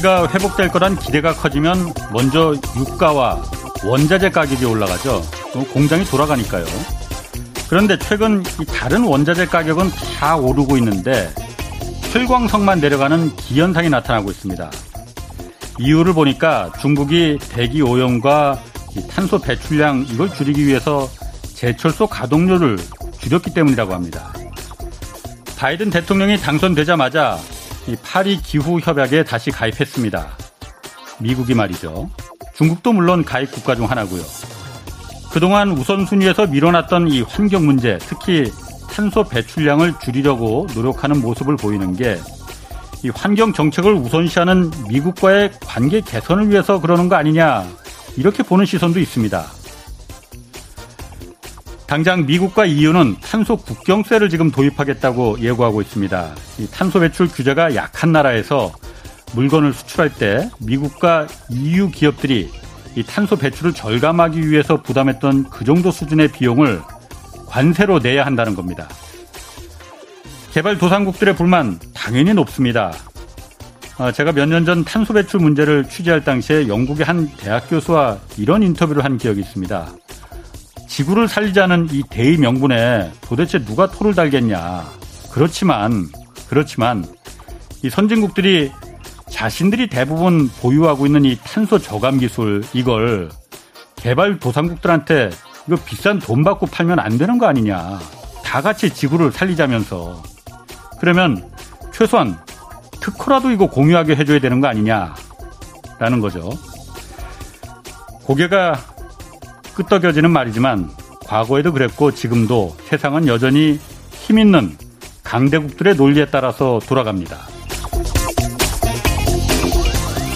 [0.00, 3.42] 경기가 회복될 거란 기대가 커지면 먼저 유가와
[3.84, 5.22] 원자재 가격이 올라가죠.
[5.72, 6.64] 공장이 돌아가니까요.
[7.68, 11.32] 그런데 최근 다른 원자재 가격은 다 오르고 있는데
[12.12, 14.70] 철광석만 내려가는 기현상이 나타나고 있습니다.
[15.78, 18.58] 이유를 보니까 중국이 대기 오염과
[19.10, 21.08] 탄소 배출량 이걸 줄이기 위해서
[21.54, 22.78] 제철소 가동률을
[23.20, 24.32] 줄였기 때문이라고 합니다.
[25.56, 27.38] 바이든 대통령이 당선되자마자
[27.90, 30.28] 이 파리 기후 협약에 다시 가입했습니다.
[31.18, 32.08] 미국이 말이죠.
[32.54, 34.22] 중국도 물론 가입 국가 중 하나고요.
[35.32, 38.50] 그동안 우선순위에서 밀어놨던 이 환경 문제, 특히
[38.90, 42.18] 탄소 배출량을 줄이려고 노력하는 모습을 보이는 게
[43.02, 47.64] 이 환경 정책을 우선시하는 미국과의 관계 개선을 위해서 그러는 거 아니냐
[48.16, 49.46] 이렇게 보는 시선도 있습니다.
[51.90, 56.34] 당장 미국과 EU는 탄소 국경세를 지금 도입하겠다고 예고하고 있습니다.
[56.60, 58.72] 이 탄소 배출 규제가 약한 나라에서
[59.34, 62.48] 물건을 수출할 때 미국과 EU 기업들이
[62.94, 66.80] 이 탄소 배출을 절감하기 위해서 부담했던 그 정도 수준의 비용을
[67.48, 68.86] 관세로 내야 한다는 겁니다.
[70.52, 72.92] 개발도상국들의 불만 당연히 높습니다.
[73.98, 78.62] 어, 제가 몇 년 전 탄소 배출 문제를 취재할 당시에 영국의 한 대학 교수와 이런
[78.62, 79.88] 인터뷰를 한 기억이 있습니다.
[80.90, 84.84] 지구를 살리자는 이 대의 명분에 도대체 누가 토를 달겠냐.
[85.30, 86.08] 그렇지만,
[86.48, 87.06] 그렇지만,
[87.84, 88.72] 이 선진국들이
[89.30, 93.30] 자신들이 대부분 보유하고 있는 이 탄소 저감 기술, 이걸
[93.94, 95.30] 개발 도상국들한테
[95.68, 98.00] 이거 비싼 돈 받고 팔면 안 되는 거 아니냐.
[98.44, 100.20] 다 같이 지구를 살리자면서.
[100.98, 101.48] 그러면
[101.92, 102.36] 최소한
[103.00, 105.14] 특허라도 이거 공유하게 해줘야 되는 거 아니냐.
[106.00, 106.50] 라는 거죠.
[108.24, 108.89] 고개가
[109.74, 110.90] 끄떡여지는 말이지만
[111.26, 113.78] 과거에도 그랬고 지금도 세상은 여전히
[114.12, 114.76] 힘 있는
[115.22, 117.36] 강대국들의 논리에 따라서 돌아갑니다.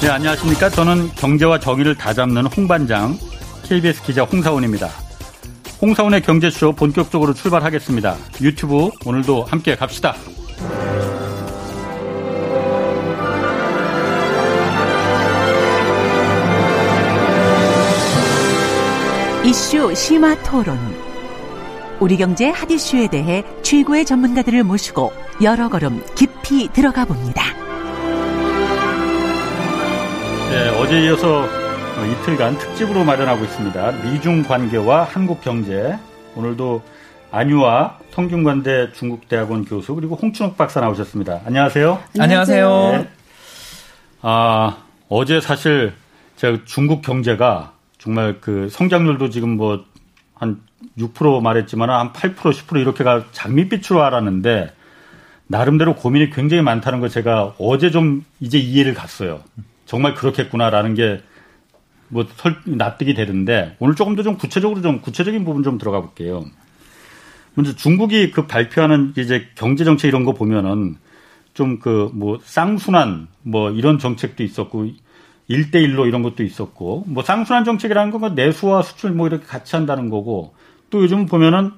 [0.00, 0.68] 네, 안녕하십니까.
[0.68, 3.16] 저는 경제와 정의를 다 잡는 홍반장
[3.64, 4.88] KBS 기자 홍사원입니다.
[5.80, 8.16] 홍사원의 경제쇼 본격적으로 출발하겠습니다.
[8.42, 10.14] 유튜브 오늘도 함께 갑시다.
[19.44, 20.78] 이슈 심화 토론.
[22.00, 25.12] 우리 경제 핫 이슈에 대해 최고의 전문가들을 모시고
[25.42, 27.42] 여러 걸음 깊이 들어가 봅니다.
[30.48, 31.46] 네, 어제 이어서
[32.22, 33.92] 이틀간 특집으로 마련하고 있습니다.
[34.04, 35.98] 미중 관계와 한국 경제.
[36.34, 36.82] 오늘도
[37.30, 41.42] 안유아 통균관대 중국대학원 교수 그리고 홍춘욱 박사 나오셨습니다.
[41.44, 42.02] 안녕하세요.
[42.18, 42.68] 안녕하세요.
[42.92, 43.08] 네.
[44.22, 44.78] 아,
[45.10, 45.92] 어제 사실
[46.36, 47.73] 제가 중국 경제가
[48.04, 49.84] 정말 그 성장률도 지금 뭐
[50.34, 50.60] 한
[50.98, 54.72] 6% 말했지만 한 8% 10% 이렇게가 장밋빛으로 알았는데
[55.46, 59.42] 나름대로 고민이 굉장히 많다는 걸 제가 어제 좀 이제 이해를 갔어요.
[59.86, 61.22] 정말 그렇겠구나라는 게
[62.08, 62.26] 뭐
[62.66, 66.44] 납득이 되는데 오늘 조금 더 좀 구체적으로 좀 구체적인 부분 좀 들어가 볼게요.
[67.54, 70.96] 먼저 중국이 그 발표하는 이제 경제 정책 이런 거 보면은
[71.54, 74.90] 좀 그 뭐 쌍순환 뭐 이런 정책도 있었고
[75.48, 80.54] 1대1로 이런 것도 있었고, 뭐 쌍순환 정책이라는 건뭐 내수와 수출 뭐 이렇게 같이 한다는 거고,
[80.90, 81.72] 또 요즘 보면은,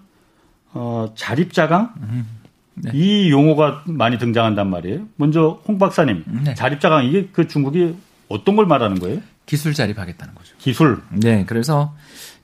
[0.72, 1.94] 어, 자립자강?
[2.02, 2.26] 음,
[2.74, 2.90] 네.
[2.94, 5.06] 이 용어가 많이 등장한단 말이에요.
[5.16, 6.54] 먼저 홍 박사님, 네.
[6.54, 7.96] 자립자강 이게 그 중국이
[8.28, 9.20] 어떤 걸 말하는 거예요?
[9.46, 10.54] 기술 자립하겠다는 거죠.
[10.58, 10.98] 기술?
[11.10, 11.94] 네, 그래서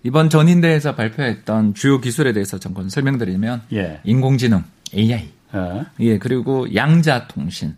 [0.04, 4.00] 이번 전인대에서 발표했던 주요 기술에 대해서 잠깐 설명드리면, 예.
[4.04, 5.84] 인공지능, AI, 예.
[6.00, 7.76] 예, 그리고 양자통신,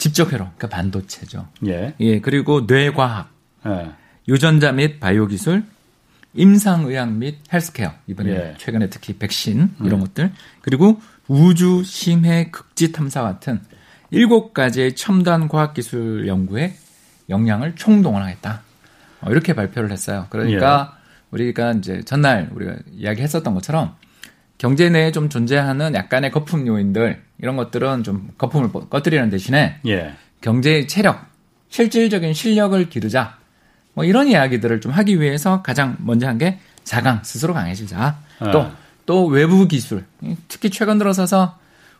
[0.00, 1.46] 집적 회로, 그러니까 반도체죠.
[1.66, 1.94] 예.
[2.00, 3.30] 예, 그리고 뇌과학,
[3.66, 3.90] 예.
[4.26, 5.62] 유전자 및 바이오 기술,
[6.34, 8.54] 임상의학 및 헬스케어 이번에 예.
[8.58, 10.06] 최근에 특히 백신 이런 음.
[10.06, 13.60] 것들 그리고 우주 심해 극지 탐사 같은
[14.10, 16.74] 일곱 가지의 첨단 과학 기술 연구에
[17.28, 18.62] 역량을 총동원하겠다
[19.22, 20.26] 어, 이렇게 발표를 했어요.
[20.30, 21.00] 그러니까 예.
[21.30, 23.96] 우리가 이제 전날 우리가 이야기했었던 것처럼
[24.60, 30.12] 경제 내에 좀 존재하는 약간의 거품 요인들 이런 것들은 좀 거품을 꺼뜨리는 대신에 예.
[30.42, 31.24] 경제의 체력,
[31.70, 33.38] 실질적인 실력을 기르자.
[33.94, 38.18] 뭐 이런 이야기들을 좀 하기 위해서 가장 먼저 한 게 자강 스스로 강해지자.
[38.38, 40.04] 또또또 외부 기술
[40.48, 41.58] 특히 최근 들어서서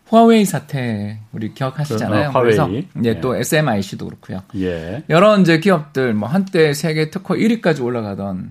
[0.09, 2.29] 화웨이 사태 우리 기억하시잖아요.
[2.29, 3.21] 어, 그래서 이제 예.
[3.23, 4.43] 또 SMIC도 그렇고요.
[4.57, 5.03] 예.
[5.09, 8.51] 여러 이제 기업들 뭐 한때 세계 특허 1위까지 올라가던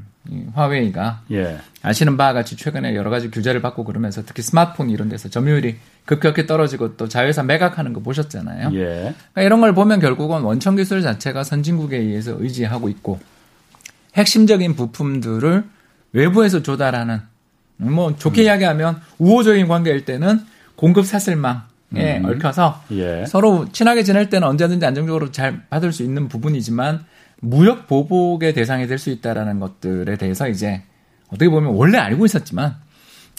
[0.53, 1.57] 화웨이가 예.
[1.81, 6.47] 아시는 바와 같이 최근에 여러 가지 규제를 받고 그러면서 특히 스마트폰 이런 데서 점유율이 급격히
[6.47, 8.71] 떨어지고 또 자회사 매각하는 거 보셨잖아요.
[8.73, 9.13] 예.
[9.33, 13.19] 그러니까 이런 걸 보면 결국은 원천 기술 자체가 선진국에 의해서 의지하고 있고
[14.15, 15.63] 핵심적인 부품들을
[16.13, 17.21] 외부에서 조달하는
[17.77, 18.45] 뭐 좋게 음.
[18.45, 20.41] 이야기하면 우호적인 관계일 때는
[20.75, 21.63] 공급 사슬망
[21.95, 22.21] 음.
[22.25, 23.25] 얽혀서 예.
[23.25, 27.05] 서로 친하게 지낼 때는 언제든지 안정적으로 잘 받을 수 있는 부분이지만
[27.41, 30.81] 무역 보복의 대상이 될 수 있다라는 것들에 대해서 이제
[31.27, 32.75] 어떻게 보면 원래 알고 있었지만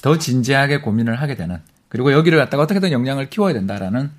[0.03, 1.59] 더 진지하게 고민을 하게 되는
[1.89, 4.11] 그리고 여기를 갖다가 어떻게든 역량을 키워야 된다라는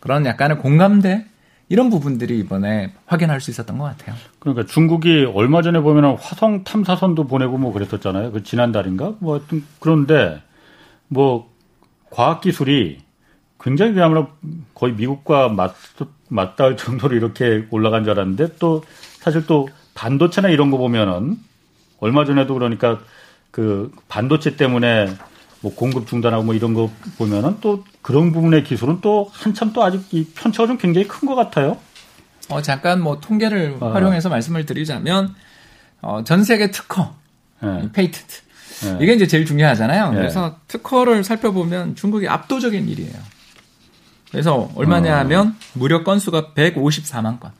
[0.00, 1.26] 그런 약간의 공감대
[1.68, 4.16] 이런 부분들이 이번에 확인할 수 있었던 것 같아요.
[4.38, 8.32] 그러니까 중국이 얼마 전에 보면 화성 탐사선도 보내고 뭐 그랬었잖아요.
[8.32, 9.16] 그 지난달인가?
[9.20, 10.40] 뭐 하여튼 그런데
[11.08, 11.52] 뭐
[12.10, 12.98] 과학 기술이
[13.60, 14.28] 굉장히 그야말로
[14.74, 15.74] 거의 미국과 맞,
[16.28, 18.82] 맞닿을 정도로 이렇게 올라간 줄 알았는데 또
[19.20, 21.38] 사실 또 반도체나 이런 거 보면은
[22.00, 23.00] 얼마 전에도 그러니까
[23.50, 25.14] 그 반도체 때문에
[25.60, 30.02] 뭐 공급 중단하고 뭐 이런 거 보면은 또 그런 부분의 기술은 또 한참 또 아직
[30.12, 31.76] 이 편차가 좀 굉장히 큰 것 같아요.
[32.48, 33.90] 어 잠깐 뭐 통계를 어.
[33.90, 35.34] 활용해서 말씀을 드리자면
[36.00, 37.14] 어, 전 세계 특허
[37.60, 37.90] 네.
[37.92, 38.42] patent
[38.84, 38.98] 네.
[39.02, 40.10] 이게 이제 제일 중요하잖아요.
[40.12, 40.16] 네.
[40.16, 43.18] 그래서 특허를 살펴보면 중국이 압도적인 1위예요.
[44.30, 45.18] 그래서 얼마냐 어.
[45.18, 47.50] 하면 무려 건수가 154만 건.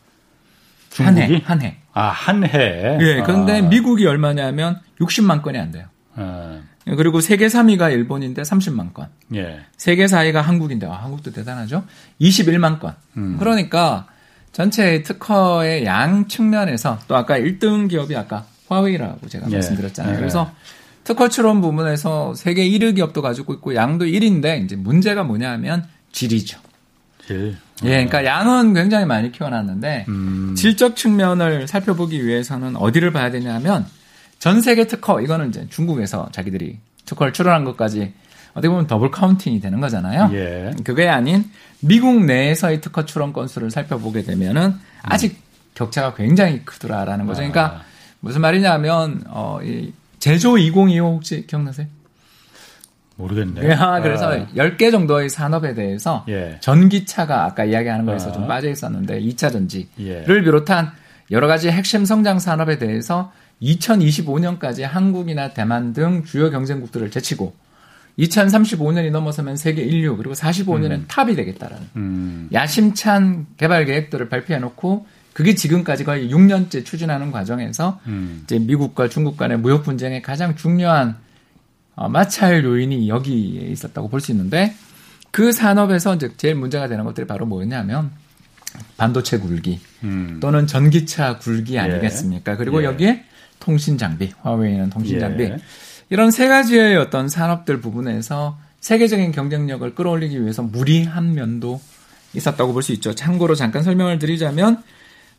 [0.97, 1.77] 한 해, 한 해.
[1.93, 2.99] 아, 한 해.
[3.01, 3.63] 예, 그런데 아.
[3.63, 5.87] 미국이 얼마냐면 60만 건이 안 돼요.
[6.15, 6.61] 아.
[6.97, 9.09] 그리고 세계 3위가 일본인데 30만 건.
[9.35, 9.61] 예.
[9.77, 11.85] 세계 4위가 한국인데, 아, 한국도 대단하죠?
[12.21, 12.95] 21만 건.
[13.17, 13.37] 음.
[13.39, 14.07] 그러니까
[14.53, 19.55] 전체 특허의 양 측면에서 또 아까 1등 기업이 아까 화웨이라고 제가 예.
[19.55, 20.15] 말씀드렸잖아요.
[20.15, 20.19] 예.
[20.19, 20.51] 그래서
[21.05, 26.59] 특허 출원 부분에서 세계 1위 기업도 가지고 있고 양도 1위인데 이제 문제가 뭐냐 하면 질이죠.
[27.27, 27.57] 질.
[27.85, 30.55] 예, 그러니까 양은 굉장히 많이 키워놨는데 음.
[30.57, 33.87] 질적 측면을 살펴보기 위해서는 어디를 봐야 되냐면
[34.39, 38.13] 전 세계 특허 이거는 이제 중국에서 자기들이 특허를 출원한 것까지
[38.53, 40.31] 어떻게 보면 double counting이 되는 거잖아요.
[40.33, 40.73] 예.
[40.85, 41.45] 그게 아닌
[41.81, 45.43] 미국 내에서의 특허 출원 건수를 살펴보게 되면은 아직 음.
[45.75, 47.39] 격차가 굉장히 크더라라는 거죠.
[47.39, 47.83] 그러니까 아.
[48.21, 51.87] 무슨 말이냐면 어, 이 제조 2025 혹시 기억나세요?
[53.19, 53.75] 모르겠네.
[53.75, 54.47] 아, 그래서 아.
[54.57, 56.57] 10개 정도의 산업에 대해서 예.
[56.61, 58.33] 전기차가 아까 이야기하는 거에서 아.
[58.33, 60.25] 좀 빠져 있었는데 2차 전지를 예.
[60.25, 60.93] 비롯한
[61.31, 67.55] 여러 가지 핵심 성장 산업에 대해서 2025년까지 한국이나 대만 등 주요 경쟁국들을 제치고
[68.21, 71.05] 2035년이 넘어서면 세계 인류 그리고 45년엔 음.
[71.09, 72.49] 탑이 되겠다라는 음.
[72.53, 78.43] 야심찬 개발 계획들을 발표해 놓고 그게 지금까지 거의 6년째 추진하는 과정에서 음.
[78.45, 81.28] 이제 미국과 중국 간의 무역 분쟁의 가장 중요한 어,
[82.07, 84.75] 마찰 요인이 여기에 있었다고 볼 수 있는데
[85.31, 88.11] 그 산업에서 이제 제일 문제가 되는 것들이 바로 뭐였냐면
[88.97, 90.39] 반도체 굴기 음.
[90.41, 91.81] 또는 전기차 굴기 예.
[91.81, 92.57] 아니겠습니까?
[92.57, 92.87] 그리고 예.
[92.87, 93.25] 여기에
[93.59, 95.45] 통신 장비, 화웨이는 통신 장비.
[95.45, 95.57] 예.
[96.11, 101.81] 이런 세 가지의 어떤 산업들 부분에서 세계적인 경쟁력을 끌어올리기 위해서 무리한 면도
[102.35, 103.15] 있었다고 볼 수 있죠.
[103.15, 104.83] 참고로 잠깐 설명을 드리자면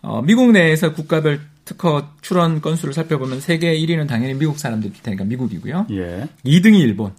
[0.02, 5.88] 어, 미국 내에서 국가별 특허 출원 건수를 살펴보면 세계 1위는 당연히 미국 사람들일 테니까 미국이고요.
[5.92, 6.28] 예.
[6.46, 7.12] 2등이 일본,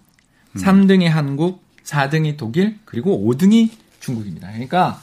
[0.53, 0.61] 음.
[0.61, 4.49] 3등이 한국, 4등이 독일, 그리고 5등이 중국입니다.
[4.49, 5.03] 그러니까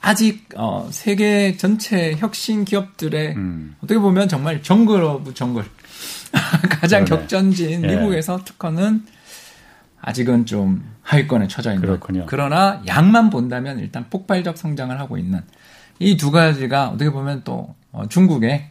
[0.00, 3.74] 아직 어, 세계 전체 혁신 기업들의 음.
[3.82, 5.64] 어떻게 보면 정말 jungle of jungle
[6.70, 7.22] 가장 그러네.
[7.22, 7.96] 격전지인 예.
[7.96, 9.04] 미국에서 특허는
[10.00, 12.24] 아직은 좀 하위권에 처져 있는 그렇군요.
[12.28, 15.42] 그러나 양만 본다면 일단 폭발적 성장을 하고 있는
[15.98, 18.68] 이 두 가지가 어떻게 보면 또 어, 중국의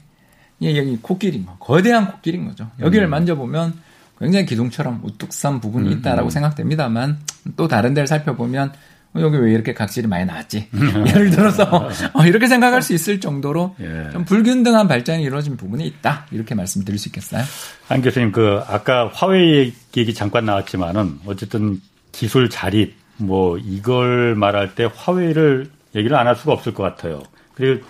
[0.63, 2.69] 여기 코끼리 뭐 거대한 코끼리인 거죠.
[2.79, 3.11] 여기를 음.
[3.11, 3.73] 만져보면
[4.19, 6.31] 굉장히 기둥처럼 우뚝 선 부분이 음, 있다라고 음.
[6.31, 7.19] 생각됩니다만
[7.55, 8.71] 또 다른 데를 살펴보면
[9.13, 10.69] 어, 여기 왜 이렇게 각질이 많이 나왔지?
[11.07, 14.09] 예를 들어서 어, 이렇게 생각할 수 있을 정도로 예.
[14.11, 17.43] 좀 불균등한 발전이 이루어진 부분이 있다 이렇게 말씀드릴 수 있겠어요?
[17.89, 21.79] 안 교수님 그 아까 화웨이 얘기 잠깐 나왔지만은 어쨌든
[22.11, 27.23] 기술 자립 뭐 이걸 말할 때 화웨이를 얘기를 안 할 수가 없을 것 같아요.
[27.55, 27.83] 그리고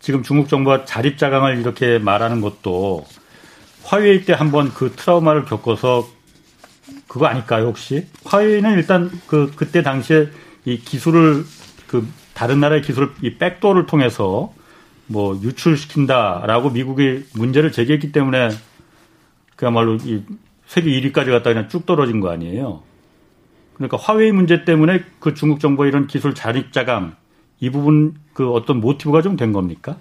[0.00, 3.06] 지금 중국 정부가 자립 자강을 이렇게 말하는 것도
[3.84, 6.06] 화웨이 때 한번 그 트라우마를 겪어서
[7.08, 8.06] 그거 아닐까요 혹시?
[8.24, 10.28] 화웨이는 일단 그 그때 당시에
[10.64, 11.44] 이 기술을
[11.86, 14.52] 그 다른 나라의 기술을 이 백도어를 통해서
[15.06, 18.50] 뭐 유출시킨다라고 미국이 문제를 제기했기 때문에
[19.56, 20.22] 그야말로 이
[20.66, 22.82] 세계 1위까지 갔다 그냥 쭉 떨어진 거 아니에요.
[23.74, 27.16] 그러니까 화웨이 문제 때문에 그 중국 정부의 이런 기술 자립자감
[27.64, 29.96] 이 부분 그 어떤 모티브가 좀 된 겁니까?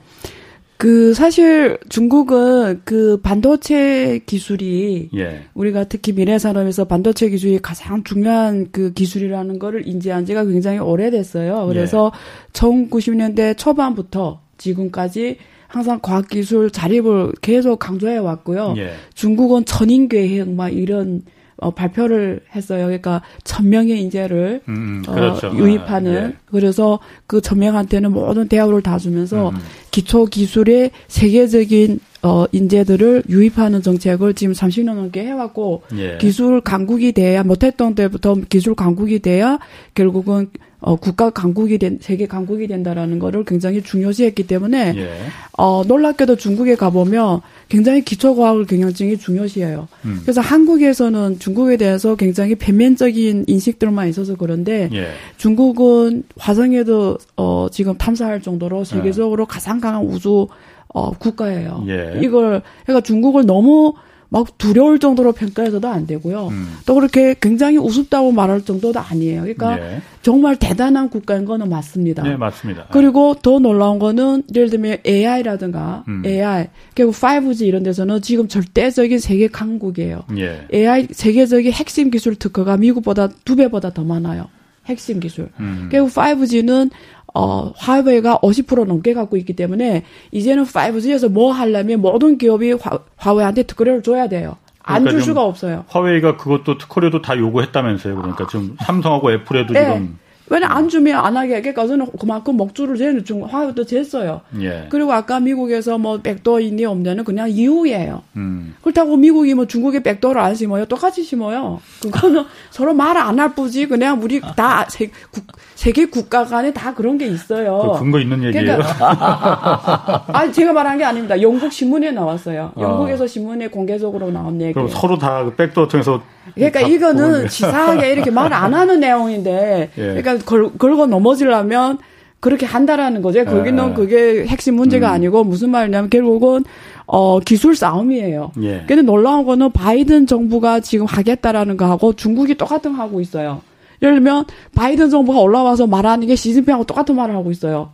[0.77, 5.43] 그 사실 중국은 그 반도체 기술이 예.
[5.53, 11.67] 우리가 특히 미래 산업에서 반도체 기술이 가장 중요한 그 기술이라는 거를 인지한 지가 굉장히 오래됐어요.
[11.67, 12.51] 그래서 예.
[12.51, 18.73] 1990년대 초반부터 지금까지 항상 과학기술 자립을 계속 강조해 왔고요.
[18.77, 18.91] 예.
[19.13, 21.21] 중국은 천인계획 막 이런
[21.63, 22.85] 어, 발표를 했어요.
[22.85, 25.47] 그러니까 천 명의 인재를 음, 음 어, 그렇죠.
[25.47, 26.33] 어, 유입하는 아, 예.
[26.45, 29.57] 그래서 그 천 명한테는 모든 대우를 다 주면서 음.
[29.91, 36.17] 기초 기술의 세계적인 어, 인재들을 유입하는 정책을 지금 30년 넘게 해왔고, 예.
[36.19, 39.59] 기술 강국이 돼야, 못했던 때부터 기술 강국이 돼야
[39.93, 40.49] 결국은
[40.85, 45.09] 어, 국가 강국이 된, 세계 강국이 된다라는 거를 굉장히 중요시했기 때문에, 예.
[45.57, 47.39] 어, 놀랍게도 중국에 가보면
[47.69, 49.87] 굉장히 기초과학을 경영증이 중요시해요.
[50.03, 50.19] 음.
[50.23, 55.07] 그래서 한국에서는 중국에 대해서 굉장히片면적인 인식들만 있어서 그런데, 예.
[55.37, 59.47] 중국은 화성에도, 어, 지금 탐사할 정도로 세계적으로 예.
[59.49, 60.47] 가장 강한 우주,
[60.93, 61.85] 어, 국가예요.
[61.87, 62.19] 예.
[62.21, 63.93] 이걸, 그러니까 중국을 너무
[64.33, 66.47] 막 두려울 정도로 평가해서도 안 되고요.
[66.47, 66.73] 음.
[66.87, 69.41] 또 그렇게 굉장히 우습다고 말할 정도도 아니에요.
[69.41, 70.01] 그러니까 네.
[70.23, 72.23] 정말 대단한 국가인 거는 맞습니다.
[72.23, 72.87] 네, 맞습니다.
[72.91, 76.23] 그리고 더 놀라운 거는 예를 들면 AI라든가 음.
[76.25, 80.23] AI 그리고 5G 이런 데서는 지금 절대적인 세계 강국이에요.
[80.37, 80.65] 예.
[80.73, 84.47] AI 세계적인 핵심 기술 특허가 미국보다 두 배보다 더 많아요.
[84.87, 85.49] 핵심 기술.
[85.59, 85.89] 음.
[85.91, 86.89] 그리고 5G는
[87.33, 93.63] 어, 화웨이가 50% 넘게 갖고 있기 때문에 이제는 5G에서 뭐 하려면 모든 기업이 화, 화웨이한테
[93.63, 94.57] 특허를 줘야 돼요.
[94.83, 95.85] 안줄 그러니까 수가 없어요.
[95.87, 98.15] 화웨이가 그것도 특허료도 다 요구했다면서요.
[98.15, 99.85] 그러니까 지금 삼성하고 애플에도 네.
[99.85, 100.17] 지금
[100.49, 104.41] 왜냐 안 주면 안 하게 그러니까 저는 그만큼 목줄을 재는 중 화요도 쟀어요.
[104.61, 104.87] 예.
[104.89, 108.21] 그리고 아까 미국에서 뭐 백도 있니 없냐는 그냥 이유예요.
[108.35, 108.75] 음.
[108.81, 110.85] 그렇다고 미국이 뭐 중국에 백도를 안 심어요.
[110.85, 111.79] 똑같이 심어요.
[112.01, 115.43] 그거는 서로 말 안 할 뿐지 그냥 우리 다 세, 국,
[115.75, 117.95] 세계 국가 간에 다 그런 게 있어요.
[117.99, 118.77] 근거 있는 얘기예요.
[118.77, 121.41] 그러니까, 아니 제가 말한 게 아닙니다.
[121.41, 122.71] 영국 신문에 나왔어요.
[122.75, 122.81] 어.
[122.81, 124.73] 영국에서 신문에 공개적으로 나온 얘기.
[124.73, 126.21] 그럼 서로 다 백도 통해서
[126.55, 130.01] 그러니까 이거는 치사하게 이렇게 말 안 하는 내용인데, 예.
[130.01, 131.99] 그러니까 걸, 걸고 넘어지려면
[132.39, 133.45] 그렇게 한다라는 거죠.
[133.45, 133.93] 거기는 예.
[133.93, 135.13] 그게 핵심 문제가 음.
[135.13, 136.65] 아니고 무슨 말이냐면 결국은
[137.05, 138.51] 어, 기술 싸움이에요.
[138.61, 138.83] 예.
[138.85, 143.61] 근데 놀라운 거는 바이든 정부가 지금 하겠다라는 거하고 중국이 똑같은 거 하고 있어요.
[144.01, 147.91] 예를 들면 바이든 정부가 올라와서 말하는 게 시진핑하고 똑같은 말을 하고 있어요.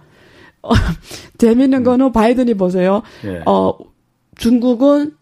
[0.64, 0.72] 어,
[1.38, 3.04] 재밌는 거는 바이든이 보세요.
[3.26, 3.44] 예.
[3.46, 3.78] 어,
[4.36, 5.14] 중국은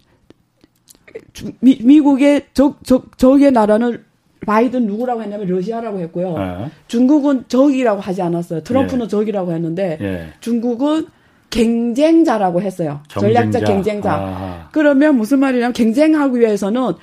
[1.60, 4.04] 미, 미국의 적, 적, 적의 나라는
[4.48, 6.38] 바이든 누구라고 했냐면 러시아라고 했고요.
[6.38, 6.72] 네.
[6.88, 8.64] 중국은 적이라고 하지 않았어요.
[8.64, 9.08] 트럼프는 예.
[9.10, 10.28] 적이라고 했는데 예.
[10.40, 11.08] 중국은
[11.50, 13.02] 경쟁자라고 했어요.
[13.10, 13.42] 경쟁자.
[13.42, 14.14] 전략적 경쟁자.
[14.14, 14.70] 아.
[14.72, 16.94] 그러면 무슨 말이냐면 경쟁하기 위해서는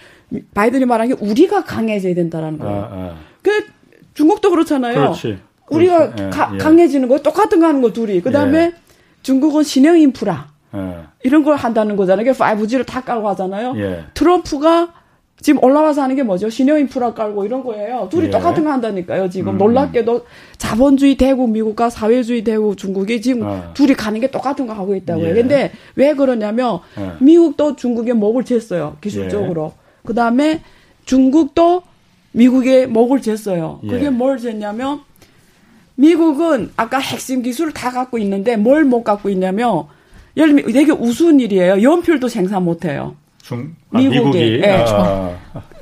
[0.55, 2.77] 바이든이 말한 게 우리가 강해져야 된다라는 거예요.
[2.77, 3.15] 아, 아.
[3.43, 3.51] 그
[4.15, 4.95] 중국도 그렇잖아요.
[4.95, 5.39] 그렇지.
[5.69, 6.37] 우리가 그렇지.
[6.37, 8.23] 가, 예, 강해지는 거 똑같은 거 하는 거 둘이.
[8.23, 8.73] 그다음에 예.
[9.23, 10.49] 중국은 신형 인프라.
[10.75, 10.97] 예.
[11.25, 12.33] 이런 걸 한다는 거잖아요.
[12.33, 13.75] 5G를 다 깔고 하잖아요.
[13.77, 14.05] 예.
[14.15, 15.04] 트럼프가
[15.41, 16.49] 지금 올라와서 하는 게 뭐죠?
[16.49, 18.09] 신형 인프라 깔고 이런 거예요.
[18.11, 18.31] 둘이 예.
[18.31, 19.29] 똑같은 거 한다니까요.
[19.29, 19.59] 지금 음.
[19.59, 20.25] 놀랍게도
[20.59, 23.71] 자본주의 대국 미국과 사회주의 대국 중국이 지금 어.
[23.75, 25.31] 둘이 가는 게 똑같은 거 하고 있다고요.
[25.31, 25.35] 예.
[25.35, 27.13] 근데 왜 그러냐면 예.
[27.21, 29.01] 미국도 중국에 목을 쟀어요.
[29.01, 29.73] 기술적으로.
[29.75, 30.07] 예.
[30.07, 30.63] 그다음에
[31.05, 31.83] 중국도
[32.33, 33.81] 미국에 목을 쥐었어요.
[33.83, 34.11] 그게 예.
[34.11, 35.01] 뭘 쥐었냐면
[35.97, 39.85] 미국은 아까 핵심 기술을 다 갖고 있는데 뭘 못 갖고 있냐면
[40.37, 41.83] 예를 들면 되게 우스운 일이에요.
[41.83, 43.17] 연필도 생산 못 해요.
[43.45, 44.19] 중, 아, 미국이.
[44.19, 44.61] 미국이.
[44.63, 44.85] 네.
[44.89, 45.31] 아.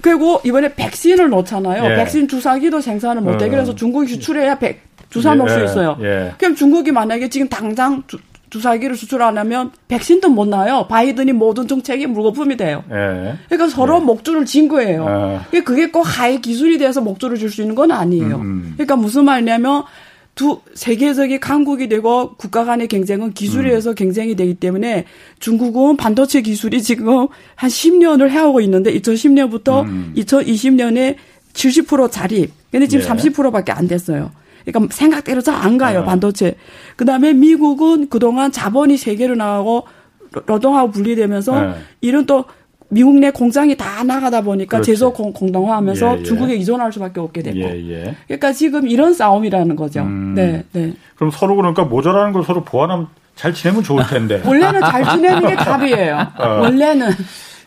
[0.00, 1.92] 그리고 이번에 백신을 놓잖아요.
[1.92, 1.96] 예.
[1.96, 3.46] 백신 주사기도 생산을 못해.
[3.46, 3.48] 어.
[3.48, 5.64] 그래서 중국이 수출해야 백, 주사 놓을 수 예.
[5.64, 5.96] 있어요.
[6.00, 6.32] 예.
[6.38, 8.18] 그럼 중국이 만약에 지금 당장 주,
[8.50, 10.86] 주사기를 수출 안 하면 백신도 못 놔요.
[10.88, 12.82] 바이든이 모든 정책이 물거품이 돼요.
[12.90, 13.36] 예.
[13.48, 14.04] 그러니까 서로 예.
[14.04, 15.06] 목줄을 쥔 거예요.
[15.08, 15.44] 아.
[15.64, 18.36] 그게 꼭 high 기술이 돼서 목줄을 쥘 수 있는 건 아니에요.
[18.36, 18.72] 음, 음.
[18.74, 19.84] 그러니까 무슨 말이냐면
[20.34, 23.94] 두 세계적인 강국이 되고 국가 간의 경쟁은 기술에 의해서 음.
[23.94, 25.04] 경쟁이 되기 때문에
[25.40, 30.14] 중국은 반도체 기술이 지금 한 10년을 해오고 있는데 2010년부터 음.
[30.16, 31.16] 2020년에
[31.52, 32.50] 70% 자립.
[32.70, 33.08] 근데 지금 예.
[33.08, 34.30] 30%밖에 안 됐어요.
[34.64, 36.04] 그러니까 생각대로 잘 안 가요, 아.
[36.04, 36.54] 반도체.
[36.96, 39.84] 그다음에 미국은 그동안 자본이 세계로 나가고
[40.46, 41.74] 노동하고 분리되면서 네.
[42.00, 42.46] 이런 또
[42.92, 44.82] 미국 내 공장이 다 나가다 보니까.
[44.82, 46.22] 제조 공, 동화하면서 예, 예.
[46.24, 47.58] 중국에 의존할 수밖에 없게 됐고.
[47.58, 50.02] 예, 예, 그러니까 지금 이런 싸움이라는 거죠.
[50.02, 50.34] 음.
[50.34, 50.92] 네, 네.
[51.16, 54.42] 그럼 서로 그러니까 모자라는 걸 서로 보완하면 잘 지내면 좋을 텐데.
[54.44, 56.32] 원래는 잘 지내는 게 답이에요.
[56.36, 56.46] 어.
[56.60, 57.08] 원래는.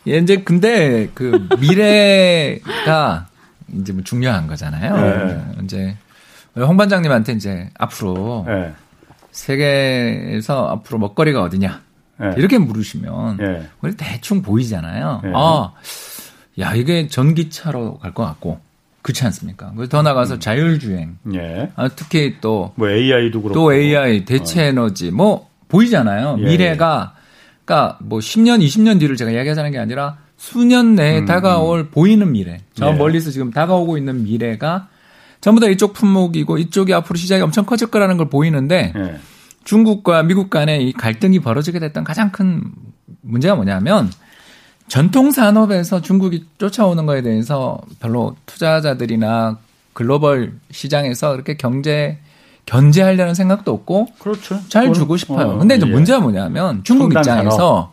[0.06, 3.26] 예, 이제 근데 그 미래가
[3.80, 4.96] 이제 뭐 중요한 거잖아요.
[4.96, 5.40] 네.
[5.64, 5.96] 이제
[6.56, 8.72] 홍 반장님한테 이제 앞으로 네.
[9.32, 11.80] 세계에서 앞으로 먹거리가 어디냐?
[12.18, 12.30] 네.
[12.36, 13.68] 이렇게 물으시면 네.
[13.96, 15.20] 대충 보이잖아요.
[15.24, 15.30] 네.
[15.34, 15.72] 아,
[16.58, 18.60] 야 이게 전기차로 갈 것 같고
[19.02, 19.72] 그렇지 않습니까?
[19.76, 20.40] 그래서 더 나가서 음.
[20.40, 21.70] 자율주행, 예.
[21.76, 24.64] 아, 특히 또 뭐 AI도 그렇고 또 AI 대체 어.
[24.64, 26.36] 에너지 뭐 보이잖아요.
[26.40, 26.42] 예.
[26.44, 27.14] 미래가
[27.64, 31.26] 그러니까 뭐 10년, 20년 뒤를 제가 이야기하자는 게 아니라 수년 내에 음.
[31.26, 31.90] 다가올 음.
[31.90, 32.92] 보이는 미래, 저 예.
[32.92, 34.88] 멀리서 지금 다가오고 있는 미래가
[35.40, 38.92] 전부 다 이쪽 품목이고 이쪽이 앞으로 시장이 엄청 커질 거라는 걸 보이는데.
[38.96, 39.16] 예.
[39.66, 42.62] 중국과 미국 간의 이 갈등이 벌어지게 됐던 가장 큰
[43.20, 44.10] 문제가 뭐냐면
[44.86, 49.58] 전통 산업에서 중국이 쫓아오는 거에 대해서 별로 투자자들이나
[49.92, 52.18] 글로벌 시장에서 그렇게 경제
[52.64, 54.60] 견제하려는 생각도 없고 그렇죠.
[54.68, 55.48] 잘 주고 싶어요.
[55.48, 55.90] 어, 근데 이제 예.
[55.90, 57.92] 문제가 뭐냐면 중국 입장에서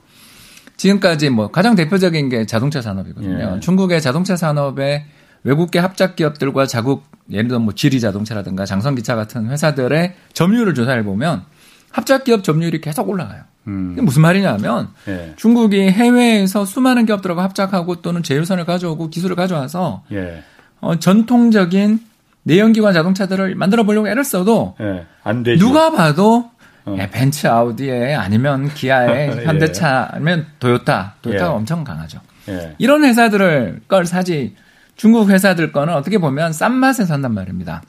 [0.77, 3.55] 지금까지 뭐 가장 대표적인 게 자동차 산업이거든요.
[3.55, 3.59] 예.
[3.59, 5.05] 중국의 자동차 산업의
[5.43, 11.03] 외국계 합작 기업들과 자국 예를 들어 뭐 지리 자동차라든가 장성 기차 같은 회사들의 점유율을 조사해
[11.03, 11.45] 보면
[11.93, 13.43] 합작 기업 점유율이 계속 올라가요.
[13.67, 13.95] 음.
[14.01, 15.33] 무슨 말이냐면 예.
[15.37, 20.43] 중국이 해외에서 수많은 기업들하고 합작하고 또는 제휴선을 가져오고 기술을 가져와서 예.
[20.81, 21.99] 어, 전통적인
[22.43, 25.05] 내연기관 자동차들을 만들어 보려고 애를 써도 예.
[25.23, 25.65] 안 되죠.
[25.65, 26.49] 누가 봐도
[26.85, 26.97] 어.
[26.99, 29.45] 예, 벤츠 아우디에 아니면 기아에 예.
[29.45, 31.55] 현대차 아니면 도요타 도요타가 예.
[31.55, 32.19] 엄청 강하죠.
[32.49, 32.75] 예.
[32.79, 34.55] 이런 회사들을 걸 사지
[34.95, 37.83] 중국 회사들 거는 어떻게 보면 싼 맛에 산단 말입니다.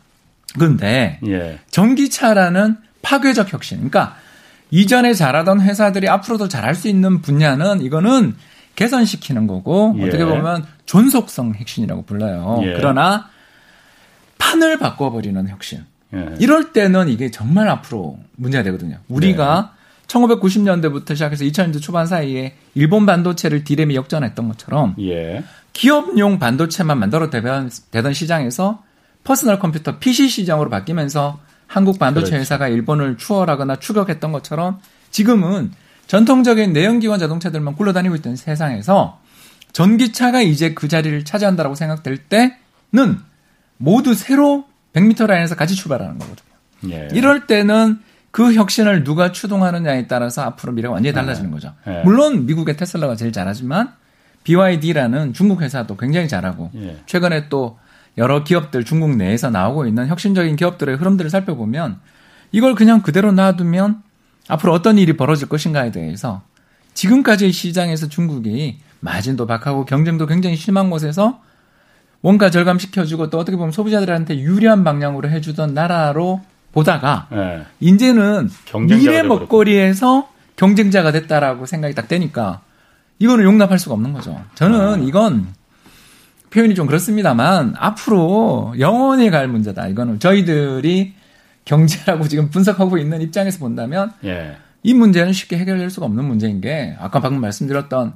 [0.57, 1.19] 그런데
[1.71, 3.77] 전기차라는 파괴적 혁신.
[3.77, 4.17] 그러니까
[4.71, 8.35] 이전에 잘하던 회사들이 앞으로도 잘할 수 있는 분야는 이거는
[8.75, 10.09] 개선시키는 거고 예.
[10.09, 12.61] 어떻게 보면 존속성 혁신이라고 불러요.
[12.65, 12.73] 예.
[12.75, 13.29] 그러나
[14.39, 15.85] 판을 바꿔버리는 혁신.
[16.15, 16.35] 예.
[16.41, 18.99] 이럴 때는 이게 정말 앞으로 문제가 되거든요.
[19.09, 19.75] 우리가
[20.09, 25.45] 1990년대부터 시작해서 2000년대 초반 사이에 일본 반도체를 디램이 역전했던 것처럼 예.
[25.73, 27.71] 기업용 반도체만 만들어 대던
[28.13, 28.83] 시장에서
[29.25, 32.41] 퍼스널 컴퓨터 PC 시장으로 바뀌면서 한국 반도체 그렇지.
[32.41, 34.81] 회사가 일본을 추월하거나 추격했던 것처럼
[35.11, 35.73] 지금은
[36.07, 39.21] 전통적인 내연기관 자동차들만 굴러다니고 있던 세상에서
[39.73, 43.19] 전기차가 이제 그 자리를 차지한다라고 생각될 때는
[43.77, 46.55] 모두 새로 100m 라인에서 같이 출발하는 거거든요.
[46.91, 47.09] 예.
[47.13, 47.99] 이럴 때는
[48.31, 51.55] 그 혁신을 누가 추동하느냐에 따라서 앞으로 미래가 완전히 달라지는 예.
[51.55, 51.73] 거죠.
[51.87, 52.03] 예.
[52.05, 53.93] 물론 미국의 테슬라가 제일 잘하지만
[54.45, 56.99] BYD라는 중국 회사도 굉장히 잘하고 예.
[57.07, 57.79] 최근에 또
[58.17, 61.99] 여러 기업들 중국 내에서 나오고 있는 혁신적인 기업들의 흐름들을 살펴보면
[62.53, 64.03] 이걸 그냥 그대로 놔두면
[64.49, 66.43] 앞으로 어떤 일이 벌어질 것인가에 대해서
[66.95, 71.41] 지금까지 시장에서 중국이 마진도 박하고 경쟁도 굉장히 심한 곳에서
[72.23, 76.41] 원가 절감시켜주고 또 어떻게 보면 소비자들한테 유리한 방향으로 해주던 나라로
[76.73, 77.65] 보다가 네.
[77.81, 78.49] 이제는
[78.89, 82.63] 미래 먹거리에서 경쟁자가 됐다라고 생각이 딱 되니까
[83.19, 84.41] 이거는 용납할 수가 없는 거죠.
[84.55, 84.97] 저는 아.
[84.97, 85.49] 이건
[86.55, 89.89] 표현이 좀 그렇습니다만 앞으로 영원히 갈 문제다.
[89.89, 91.15] 이거는 저희들이
[91.65, 94.57] 경제라고 지금 분석하고 있는 입장에서 본다면 예.
[94.85, 98.15] 이 문제는 쉽게 해결될 수가 없는 문제인 게 아까 방금 말씀드렸던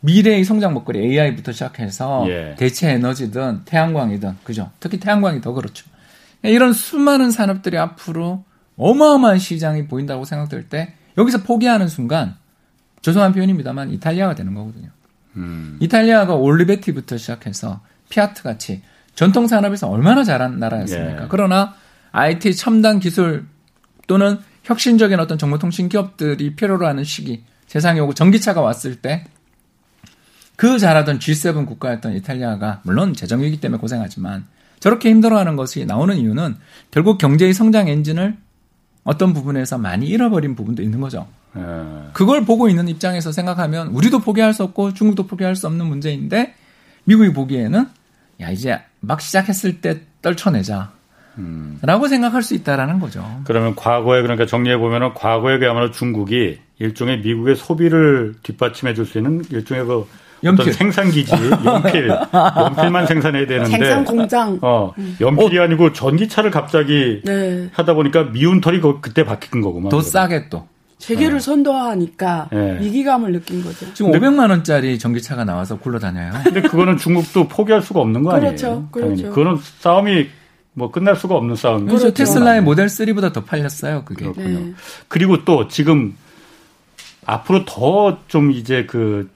[0.00, 2.56] 미래의 성장 먹거리 AI부터 시작해서 예.
[2.58, 4.70] 대체 에너지든 태양광이든 그죠?
[4.80, 5.86] 특히 태양광이 더 그렇죠.
[6.42, 8.44] 이런 수많은 산업들이 앞으로
[8.76, 12.34] 어마어마한 시장이 보인다고 생각될 때 여기서 포기하는 순간
[13.02, 14.88] 죄송한 표현입니다만 이탈리아가 되는 거거든요.
[15.36, 15.76] 음.
[15.80, 18.82] 이탈리아가 올리베티부터 시작해서 피아트 같이
[19.14, 21.22] 전통 산업에서 얼마나 잘한 나라였습니까?
[21.22, 21.26] 예.
[21.28, 21.74] 그러나
[22.12, 23.46] IT 첨단 기술
[24.06, 29.24] 또는 혁신적인 어떤 정보통신 기업들이 필요로 하는 시기 세상에 오고 전기차가 왔을 때
[30.56, 34.46] 그 잘하던 G7 국가였던 이탈리아가 물론 재정위기 때문에 고생하지만
[34.80, 36.56] 저렇게 힘들어하는 것이 나오는 이유는
[36.90, 38.36] 결국 경제의 성장 엔진을
[39.06, 41.28] 어떤 부분에서 많이 잃어버린 부분도 있는 거죠.
[41.56, 41.60] 예.
[42.12, 46.54] 그걸 보고 있는 입장에서 생각하면 우리도 포기할 수 없고 중국도 포기할 수 없는 문제인데
[47.04, 47.86] 미국이 보기에는
[48.40, 50.90] 야 이제 막 시작했을 때 떨쳐내자.
[51.38, 51.78] 음.
[51.82, 53.24] 라고 생각할 수 있다라는 거죠.
[53.44, 59.44] 그러면 과거에 그러니까 정리해 보면은 과거에 그야말로 중국이 일종의 미국의 소비를 뒷받침해 줄 수 있는
[59.50, 60.06] 일종의 그
[60.44, 60.62] 연필.
[60.62, 61.32] 어떤 생산 기지,
[61.64, 64.58] 연필, 연필만 생산해야 되는데 생산 공장.
[64.62, 65.62] 어, 연필이 어.
[65.62, 67.68] 아니고 전기차를 갑자기 네.
[67.72, 69.88] 하다 보니까 미운 털이 그때 바뀐 거구만.
[69.90, 70.68] 더 싸게 또.
[70.98, 71.40] 세계를 네.
[71.40, 72.78] 선도하니까 네.
[72.80, 73.92] 위기감을 느낀 거죠.
[73.92, 76.32] 지금 500만 원짜리 전기차가 나와서 굴러다녀요.
[76.44, 78.50] 근데 그거는 중국도 포기할 수가 없는 거 아니에요?
[78.50, 78.88] 그렇죠.
[78.90, 79.28] 그렇죠.
[79.30, 80.28] 그거는 싸움이
[80.72, 81.86] 뭐 끝날 수가 없는 싸움.
[81.86, 82.12] 그렇죠.
[82.14, 84.04] 테슬라의 모델 3보다 더 팔렸어요.
[84.06, 84.24] 그게.
[84.24, 84.48] 그렇군요.
[84.60, 84.72] 네.
[85.08, 86.14] 그리고 또 지금
[87.26, 89.28] 앞으로 더 좀 이제 그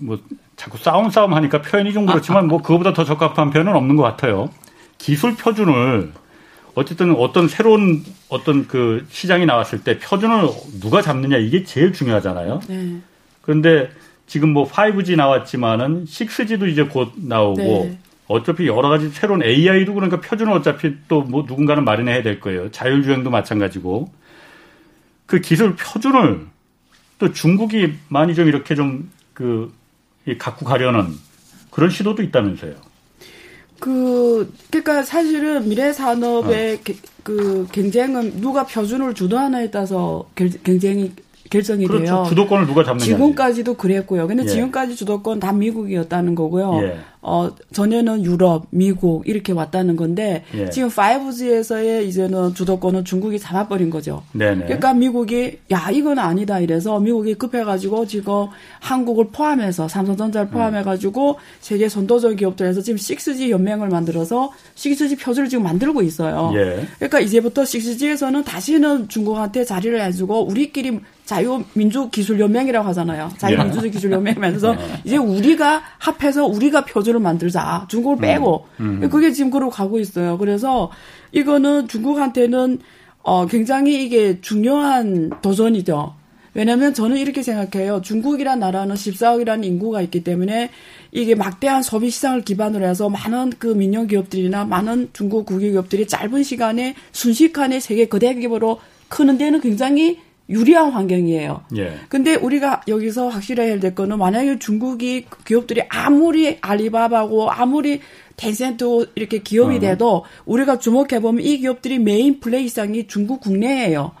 [0.00, 0.18] 뭐
[0.56, 4.50] 자꾸 싸움 싸움 하니까 표현이 좀 그렇지만 뭐 그거보다 더 적합한 표현은 없는 것 같아요.
[4.98, 6.12] 기술 표준을
[6.74, 10.48] 어쨌든 어떤 새로운 어떤 그 시장이 나왔을 때 표준을
[10.80, 12.60] 누가 잡느냐 이게 제일 중요하잖아요.
[12.68, 13.00] 네.
[13.42, 13.90] 그런데
[14.26, 17.98] 지금 뭐 5G 나왔지만은 6G도 이제 곧 나오고 네.
[18.26, 22.70] 어차피 여러 가지 새로운 AI도 그러니까 표준을 어차피 또 뭐 누군가는 마련해야 될 거예요.
[22.70, 24.10] 자율주행도 마찬가지고
[25.26, 26.46] 그 기술 표준을
[27.18, 29.72] 또 중국이 많이 좀 이렇게 좀 그
[30.38, 31.08] 갖고 가려는
[31.70, 32.74] 그런 시도도 있다면서요.
[33.80, 36.94] 그 그러니까 사실은 미래 산업의 어.
[37.22, 40.30] 그 경쟁은 누가 표준을 주도하나에 따라서
[40.62, 41.12] 경쟁이
[41.50, 42.04] 결정이 그렇죠.
[42.04, 42.24] 돼요.
[42.28, 43.04] 주도권을 누가 잡느냐.
[43.04, 44.26] 지금까지도 그랬고요.
[44.26, 44.46] 근데 예.
[44.46, 46.80] 지금까지 주도권 다 미국이었다는 거고요.
[46.82, 46.98] 예.
[47.26, 50.68] 어, 전에는 유럽, 미국 이렇게 왔다는 건데 예.
[50.68, 54.22] 지금 5G에서의 이제는 주도권은 중국이 잡아버린 거죠.
[54.32, 54.64] 네네.
[54.64, 58.48] 그러니까 미국이 야 이건 아니다 이래서 미국이 급해가지고 지금
[58.80, 61.36] 한국을 포함해서 삼성전자를 포함해가지고 음.
[61.60, 66.52] 세계 선도적 기업들에서 지금 6G 연맹을 만들어서 6G 표준을 지금 만들고 있어요.
[66.56, 66.86] 예.
[66.96, 73.30] 그러니까 이제부터 6G에서는 다시는 중국한테 자리를 해주고 우리끼리 자유민주기술연맹이라고 하잖아요.
[73.38, 75.00] 자유민주기술연맹이면서 예.
[75.04, 77.86] 이제 우리가 합해서 우리가 표준 기술을 만들자.
[77.88, 78.20] 중국을 음.
[78.20, 78.66] 빼고.
[78.80, 79.08] 음.
[79.08, 80.36] 그게 지금 그러고 가고 있어요.
[80.36, 80.90] 그래서
[81.32, 82.80] 이거는 중국한테는
[83.22, 86.14] 어, 굉장히 이게 중요한 도전이죠.
[86.52, 88.00] 왜냐면 저는 이렇게 생각해요.
[88.02, 90.70] 중국이란 나라는 14억이라는 인구가 있기 때문에
[91.10, 96.44] 이게 막대한 소비 시장을 기반으로 해서 많은 그 민영 기업들이나 많은 중국 국유 기업들이 짧은
[96.44, 100.18] 시간에 순식간에 세계 거대 기업으로 크는 데는 굉장히
[100.48, 101.64] 유리한 환경이에요.
[101.78, 101.98] 예.
[102.08, 108.00] 근데 우리가 여기서 확실해야 될 거는 만약에 중국이 기업들이 아무리 알리바바고 아무리
[108.36, 109.80] 텐센트 이렇게 기업이 어.
[109.80, 114.12] 돼도 우리가 주목해 보면 이 기업들이 main play장이 중국 국내예요.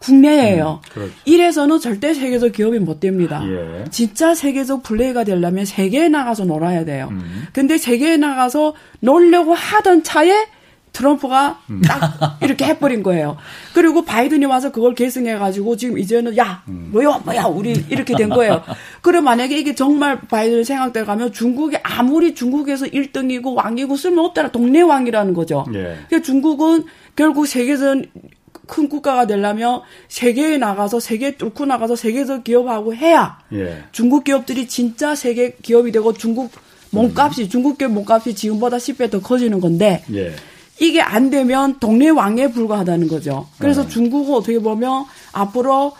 [0.00, 0.80] 국내예요.
[0.82, 1.12] 음, 그렇죠.
[1.26, 3.42] 이래서는 절대 세계적 기업이 못 됩니다.
[3.44, 3.84] 예.
[3.90, 7.08] 진짜 세계적 player가 되려면 세계에 나가서 놀아야 돼요.
[7.10, 7.44] 음.
[7.52, 10.46] 근데 세계에 나가서 놀려고 하던 차에
[10.92, 11.80] 트럼프가 음.
[11.82, 13.36] 딱 이렇게 해버린 거예요.
[13.74, 16.90] 그리고 바이든이 와서 그걸 계승해가지고 지금 이제는 야 음.
[16.92, 18.62] 뭐야 뭐야 우리 이렇게 된 거예요.
[19.02, 25.34] 그럼 만약에 이게 정말 바이든 생각대로 가면 중국이 아무리 중국에서 1등이고 왕이고 쓸모없다라 동네 왕이라는
[25.34, 25.64] 거죠.
[25.68, 25.96] 예.
[26.08, 26.84] 그러니까 중국은
[27.16, 28.06] 결국 세계전
[28.66, 33.84] 큰 국가가 되려면 세계에 나가서 세계 뚫고 나가서 세계적 기업하고 해야 예.
[33.90, 36.52] 중국 기업들이 진짜 세계 기업이 되고 중국
[36.90, 37.48] 몸값이 음.
[37.48, 40.32] 중국 기업 몸값이 지금보다 10배 더 커지는 건데 예.
[40.80, 43.46] 이게 안 되면 동네 왕에 불과하다는 거죠.
[43.58, 43.88] 그래서 네.
[43.88, 45.92] 중국은 어떻게 보면 앞으로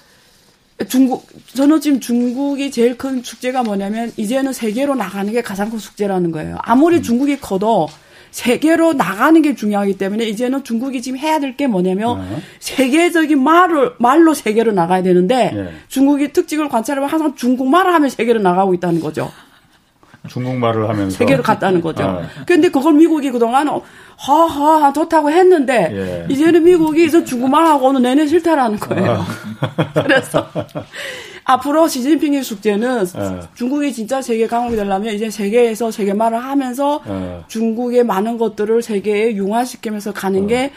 [0.88, 6.30] 중국 저는 지금 중국이 제일 큰 숙제가 뭐냐면 이제는 세계로 나가는 게 가장 큰 숙제라는
[6.32, 6.56] 거예요.
[6.62, 7.02] 아무리 음.
[7.02, 7.88] 중국이 커도
[8.30, 12.36] 세계로 나가는 게 중요하기 때문에 이제는 중국이 지금 해야 될 게 뭐냐면 네.
[12.60, 15.68] 세계적인 말을 말로 세계로 나가야 되는데 네.
[15.88, 19.30] 중국이 특징을 관찰하면 항상 중국말을 하면 세계로 나가고 있다는 거죠.
[20.28, 22.02] 중국말을 하면서 세계로 갔다는 거죠.
[22.02, 22.22] 아.
[22.46, 23.68] 그런데 그걸 미국이 그동안
[24.16, 26.32] 하하 좋다고 했는데 예.
[26.32, 29.24] 이제는 미국이 이제 중국말 하고는 내내 싫다라는 거예요.
[29.60, 29.92] 아.
[30.02, 30.46] 그래서
[31.44, 33.40] 앞으로 시진핑의 숙제는 예.
[33.54, 37.40] 중국이 진짜 세계 강국이 되려면 이제 세계에서 세계말을 하면서 예.
[37.48, 40.46] 중국의 많은 것들을 세계에 융화시키면서 가는 어.
[40.46, 40.70] 게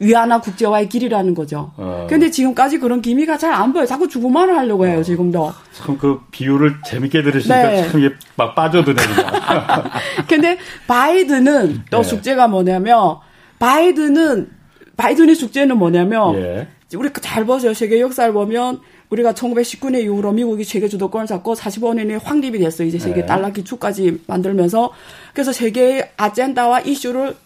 [0.00, 1.72] 위안화 국제화의 길이라는 거죠.
[1.76, 2.06] 어.
[2.08, 3.86] 근데 지금까지 그런 기미가 잘 안 보여요.
[3.86, 5.02] 자꾸 주고만을 하려고 해요, 어.
[5.02, 5.52] 지금도.
[5.72, 7.88] 참 그 비유를 재밌게 들으시니까 네.
[7.90, 9.06] 참막 빠져드네요.
[10.28, 12.02] 근데 바이든은 또 예.
[12.02, 13.16] 숙제가 뭐냐면
[13.58, 14.48] 바이든은
[14.96, 16.68] 바이든의 숙제는 뭐냐면 예.
[16.96, 17.74] 우리 잘 보세요.
[17.74, 22.88] 세계 역사를 보면 우리가 1919년 이후로 미국이 세계 주도권을 잡고 45년에 확립이 됐어요.
[22.88, 23.26] 이제 세계 예.
[23.26, 24.92] 달러 기축까지 만들면서
[25.34, 27.36] 그래서 세계의 아젠다와 이슈를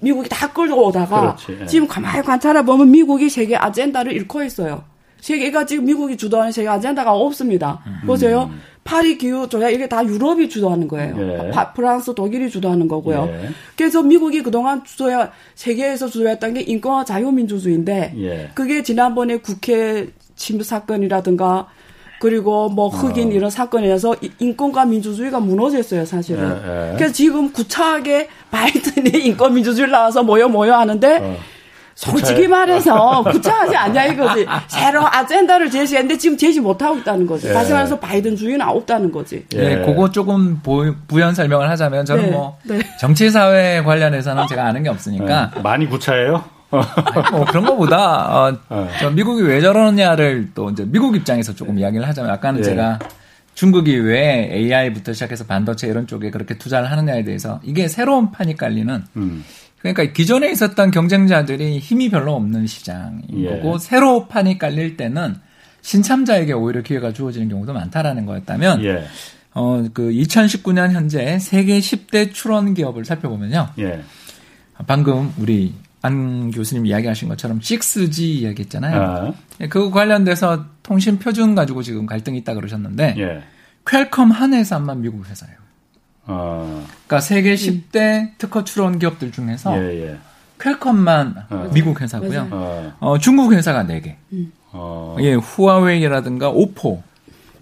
[0.00, 1.66] 미국이 다 끌고 오다가 그렇지, 예.
[1.66, 4.84] 지금 가만히 관찰해 보면 미국이 세계 아젠다를 잃고 있어요.
[5.20, 7.82] 세계가 지금 미국이 주도하는 세계 아젠다가 없습니다.
[7.86, 8.06] 음.
[8.06, 8.50] 보세요.
[8.84, 11.16] 파리 기후 조약 이게 다 유럽이 주도하는 거예요.
[11.18, 11.50] 예.
[11.50, 13.28] 파, 프랑스, 독일이 주도하는 거고요.
[13.28, 13.48] 예.
[13.76, 18.50] 그래서 미국이 그동안 주도해 세계에서 주도했던 게 인권과 자유민주주의인데 예.
[18.54, 21.68] 그게 지난번에 국회 침입 사건이라든가
[22.18, 23.30] 그리고 뭐 흑인 어.
[23.32, 26.60] 이런 사건에서 인권과 민주주의가 무너졌어요, 사실은.
[26.64, 26.96] 예, 예.
[26.96, 31.36] 그래서 지금 구차하게 바이든이 인권 민주주의 나와서 모여 모여 하는데 어.
[31.94, 34.46] 솔직히 말해서 구차하지 않냐 이거지.
[34.68, 37.48] 새로 아젠다를 제시했는데 지금 제시 못하고 있다는 거지.
[37.48, 37.52] 예.
[37.52, 39.44] 다시 말해서 바이든 주의는 없다는 거지.
[39.54, 40.60] 예, 그거 조금
[41.08, 42.30] 부연 설명을 하자면 저는 네.
[42.30, 42.80] 뭐 네.
[43.00, 45.52] 정치사회 관련해서는 제가 아는 게 없으니까.
[45.54, 45.60] 네.
[45.62, 46.55] 많이 구차해요?
[46.70, 49.10] 뭐 그런 거보다 어, 어.
[49.14, 52.64] 미국이 왜 저러느냐를 또 이제 미국 입장에서 조금 이야기를 하자면 아까는 예.
[52.64, 52.98] 제가
[53.54, 59.04] 중국이 왜 AI부터 시작해서 반도체 이런 쪽에 그렇게 투자를 하느냐에 대해서 이게 새로운 판이 깔리는
[59.16, 59.44] 음.
[59.78, 63.48] 그러니까 기존에 있었던 경쟁자들이 힘이 별로 없는 시장인 예.
[63.48, 65.36] 거고 새로 판이 깔릴 때는
[65.82, 69.04] 신참자에게 오히려 기회가 주어지는 경우도 많다라는 거였다면 예.
[69.54, 73.68] 어, 그 2019년 현재 세계 10대 출원 기업을 살펴보면요.
[73.78, 74.02] 예.
[74.86, 75.72] 방금 우리
[76.06, 79.02] 안 교수님 이야기하신 것처럼 6G 이야기했잖아요.
[79.02, 79.32] 아.
[79.60, 83.42] 예, 그 관련돼서 통신 표준 가지고 지금 갈등이 있다 그러셨는데 예.
[83.84, 85.56] 퀄컴 한 회사만 미국 회사예요.
[86.26, 86.84] 아.
[87.06, 90.18] 그러니까 세계 10대 특허 출원 기업들 중에서 예, 예.
[90.58, 91.70] 퀄컴만 아.
[91.72, 92.48] 미국 회사고요.
[92.50, 92.96] 아.
[93.00, 94.14] 어, 중국 회사가 4개.
[94.32, 94.52] 음.
[94.72, 95.16] 아.
[95.20, 97.02] 예, 후아웨이라든가 오포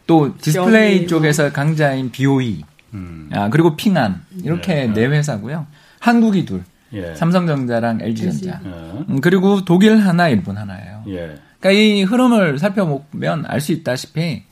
[0.06, 3.28] 또 디스플레이 쪽에서 강자인 BOE 음.
[3.32, 5.66] 아, 그리고 핑안 이렇게 네, 네 회사고요.
[5.98, 6.62] 한국이 둘.
[6.94, 7.14] 예.
[7.14, 8.60] 삼성전자랑 LG전자.
[8.64, 8.68] 예.
[9.08, 11.04] 음, 그리고 독일 하나, 일본 하나예요.
[11.08, 11.36] 예.
[11.60, 14.42] 그러니까 이 흐름을 살펴보면 알 수 있다시피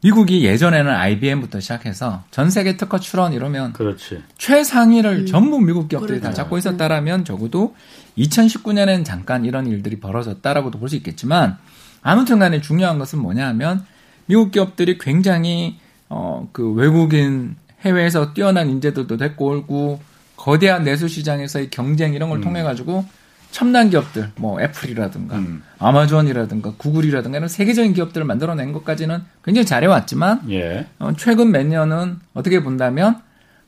[0.00, 4.22] 미국이 예전에는 IBM부터 시작해서 전 세계 특허 출원 이러면 그렇지.
[4.38, 5.26] 최상위를 음.
[5.26, 6.28] 전부 미국 기업들이 그렇죠.
[6.28, 7.74] 다 잡고 있었다라면 적어도
[8.16, 11.56] 2019년엔 잠깐 이런 일들이 벌어졌다라고도 볼 수 있겠지만
[12.02, 13.84] 아무튼 간에 중요한 것은 뭐냐 하면
[14.26, 20.00] 미국 기업들이 굉장히 어 그 외국인 해외에서 뛰어난 인재들도 데리고 오고
[20.38, 22.42] 거대한 내수 시장에서의 경쟁 이런 걸 음.
[22.42, 23.04] 통해 가지고
[23.50, 25.62] 첨단 기업들, 뭐 애플이라든가 음.
[25.78, 30.86] 아마존이라든가 구글이라든가 이런 세계적인 기업들을 만들어낸 것까지는 굉장히 잘해왔지만 예.
[30.98, 33.20] 어, 최근 몇 년은 어떻게 본다면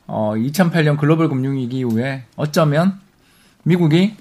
[0.07, 3.01] 어, 2008년 글로벌 금융위기 이후에 어쩌면
[3.65, 4.15] 미국이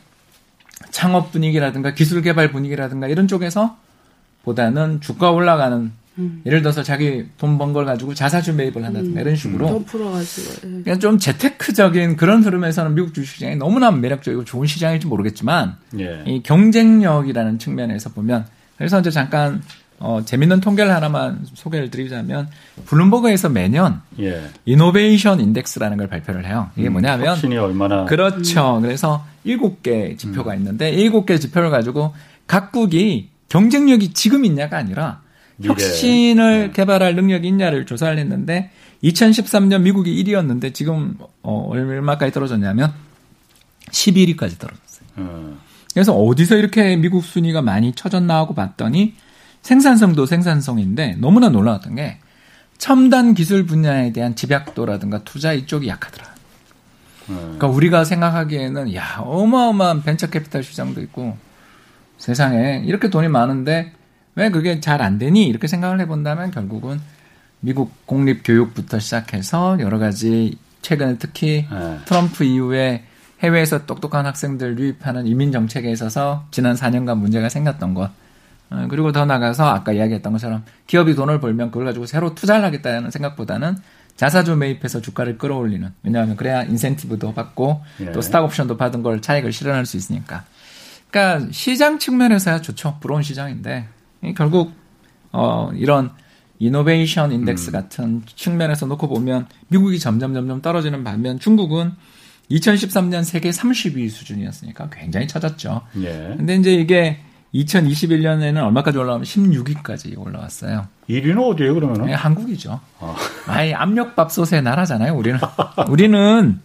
[0.91, 3.77] 창업 분위기라든가 기술 개발 분위기라든가 이런 쪽에서
[4.43, 6.41] 보다는 주가 올라가는 음.
[6.45, 9.25] 예를 들어서 자기 돈 번 걸 가지고 자사주 매입을 한다든가 음.
[9.25, 10.83] 이런 식으로 돈 풀어가지고 예.
[10.83, 16.23] 그냥 좀 재테크적인 그런 흐름에서는 미국 주식시장이 너무나 매력적이고 좋은 시장일지 모르겠지만 예.
[16.25, 18.45] 이 경쟁력이라는 측면에서 보면
[18.77, 19.61] 그래서 이제 잠깐
[20.01, 22.47] 어, 재밌는 통계를 하나만 소개를 드리자면
[22.85, 24.43] 블룸버그에서 매년 예.
[24.65, 26.69] 이노베이션 인덱스라는 걸 발표를 해요.
[26.77, 28.77] 이게 음, 뭐냐면 혁신이 얼마나 그렇죠.
[28.77, 28.81] 음.
[28.83, 30.57] 그래서 일곱 개 지표가 음.
[30.59, 32.13] 있는데 일곱 개 지표를 가지고
[32.47, 35.21] 각국이 경쟁력이 지금 있냐가 아니라
[35.63, 36.71] 혁신을 네.
[36.71, 38.71] 개발할 능력이 있냐를 조사를 했는데
[39.03, 42.93] 2013년 미국이 1위였는데 지금 어, 얼마까지 떨어졌냐면
[43.91, 45.07] 11위까지 떨어졌어요.
[45.17, 45.59] 음.
[45.93, 49.15] 그래서 어디서 이렇게 미국 순위가 많이 쳐졌나 하고 봤더니
[49.61, 52.19] 생산성도 생산성인데 너무나 놀라웠던 게
[52.77, 56.27] 첨단 기술 분야에 대한 집약도라든가 투자 이쪽이 약하더라.
[57.29, 57.35] 음.
[57.35, 61.37] 그러니까 우리가 생각하기에는 야 어마어마한 벤처 캐피탈 시장도 있고
[62.17, 63.93] 세상에 이렇게 돈이 많은데
[64.35, 65.47] 왜 그게 잘 안 되니?
[65.47, 66.99] 이렇게 생각을 해본다면 결국은
[67.61, 71.99] 미국 공립 교육부터 시작해서 여러 가지 최근에 특히 네.
[72.05, 73.03] 트럼프 이후에
[73.41, 78.11] 해외에서 똑똑한 학생들 유입하는 이민 정책에 있어서 지난 4년간 문제가 생겼던 것.
[78.69, 83.11] 어, 그리고 더 나가서 아까 이야기했던 것처럼 기업이 돈을 벌면 그걸 가지고 새로 투자를 하겠다는
[83.11, 83.77] 생각보다는
[84.15, 88.11] 자사주 매입해서 주가를 끌어올리는 왜냐하면 그래야 인센티브도 받고 예.
[88.11, 90.43] 또 스탁 옵션도 받은 걸 차익을 실현할 수 있으니까.
[91.09, 92.97] 그러니까 시장 측면에서야 좋죠.
[92.99, 93.87] 부러운 시장인데
[94.35, 94.73] 결국
[95.31, 96.11] 어 이런
[96.59, 97.71] 이노베이션 인덱스 음.
[97.71, 101.93] 같은 측면에서 놓고 보면 미국이 점점 점점 떨어지는 반면 중국은
[102.51, 105.81] 2013년 세계 30위 수준이었으니까 굉장히 찾았죠.
[106.01, 106.33] 예.
[106.35, 107.19] 근데 이제 이게
[107.53, 110.87] 2021년에는 얼마까지 올라가면 16위까지 올라왔어요.
[111.09, 112.05] 1위는 어디예요, 그러면은?
[112.07, 112.79] 네, 한국이죠.
[112.99, 113.15] 아.
[113.47, 115.39] 아이 압력밥솥의 나라잖아요, 우리는.
[115.89, 116.59] 우리는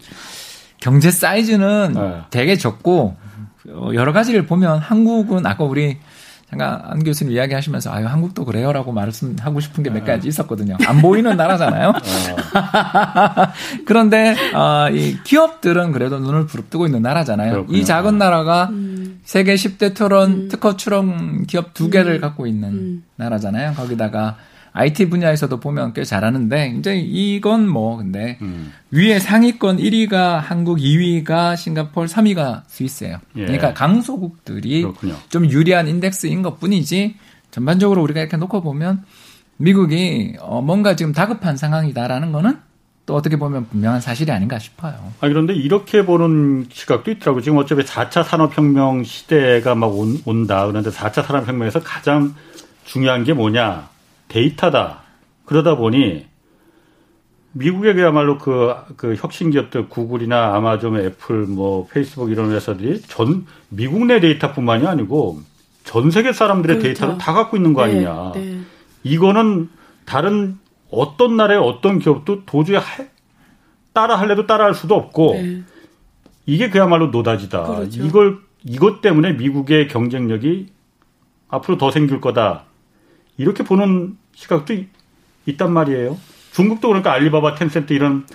[0.78, 2.20] 경제 사이즈는 네.
[2.30, 3.16] 되게 적고
[3.68, 5.98] 어, 여러 가지를 보면 한국은 아까 우리
[6.54, 10.76] 잠깐 안 교수님 이야기하시면서 아유 한국도 그래요라고 말씀하고 싶은 게 몇 가지 있었거든요.
[10.86, 11.90] 안 보이는 나라잖아요.
[11.94, 11.94] 어.
[13.86, 17.52] 그런데 어, 이 기업들은 그래도 눈을 부릅뜨고 있는 나라잖아요.
[17.52, 17.78] 그렇군요.
[17.78, 19.20] 이 작은 나라가 음.
[19.24, 20.48] 세계 10대 토론 음.
[20.48, 22.20] 특허 출원 기업 두 개를 음.
[22.20, 23.04] 갖고 있는 음.
[23.16, 23.74] 나라잖아요.
[23.74, 24.36] 거기다가
[24.76, 28.72] IT 분야에서도 보면 꽤 잘하는데 이제 이건 뭐 근데 음.
[28.90, 33.18] 위에 상위권 1위가 한국, 2위가 싱가폴, 3위가 스위스예요.
[33.36, 33.42] 예.
[33.42, 35.14] 그러니까 강소국들이 그렇군요.
[35.28, 37.14] 좀 유리한 인덱스인 것뿐이지
[37.52, 39.04] 전반적으로 우리가 이렇게 놓고 보면
[39.58, 42.58] 미국이 어 뭔가 지금 다급한 상황이다라는 거는
[43.06, 44.94] 또 어떻게 보면 분명한 사실이 아닌가 싶어요.
[45.20, 47.42] 아, 그런데 이렇게 보는 시각도 있더라고요.
[47.42, 50.66] 지금 어차피 4차 산업혁명 시대가 막 온, 온다.
[50.66, 52.34] 그런데 4차 산업혁명에서 가장
[52.84, 53.93] 중요한 게 뭐냐?
[54.28, 55.02] 데이터다.
[55.44, 56.26] 그러다 보니
[57.52, 64.06] 미국의 그야말로 그, 그 혁신 기업들 구글이나 아마존, 애플, 뭐 페이스북 이런 회사들이 전 미국
[64.06, 65.40] 내 데이터뿐만이 아니고
[65.84, 66.88] 전 세계 사람들의 그렇죠.
[66.88, 68.32] 데이터를 다 갖고 있는 거 네, 아니냐.
[68.34, 68.60] 네, 네.
[69.04, 69.68] 이거는
[70.04, 70.58] 다른
[70.90, 73.04] 어떤 나라의 어떤 기업도 도저히 하,
[73.92, 75.62] 따라 할래도 따라 할 수도 없고 네.
[76.46, 77.62] 이게 그야말로 노다지다.
[77.64, 78.02] 그렇죠.
[78.02, 80.66] 이걸 이것 때문에 미국의 경쟁력이
[81.48, 82.64] 앞으로 더 생길 거다.
[83.36, 84.74] 이렇게 보는 시각도
[85.46, 86.18] 있단 말이에요.
[86.52, 88.26] 중국도 그러니까 알리바바, 텐센트 이런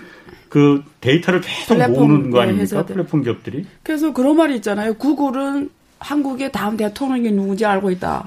[0.50, 2.86] 그 데이터를 계속 모으는 거 아닙니까?
[2.86, 3.66] 네, 플랫폼 기업들이.
[3.84, 4.96] 그래서 그런 말이 있잖아요.
[4.96, 8.26] 구글은 한국의 다음 대통령이 누군지 알고 있다.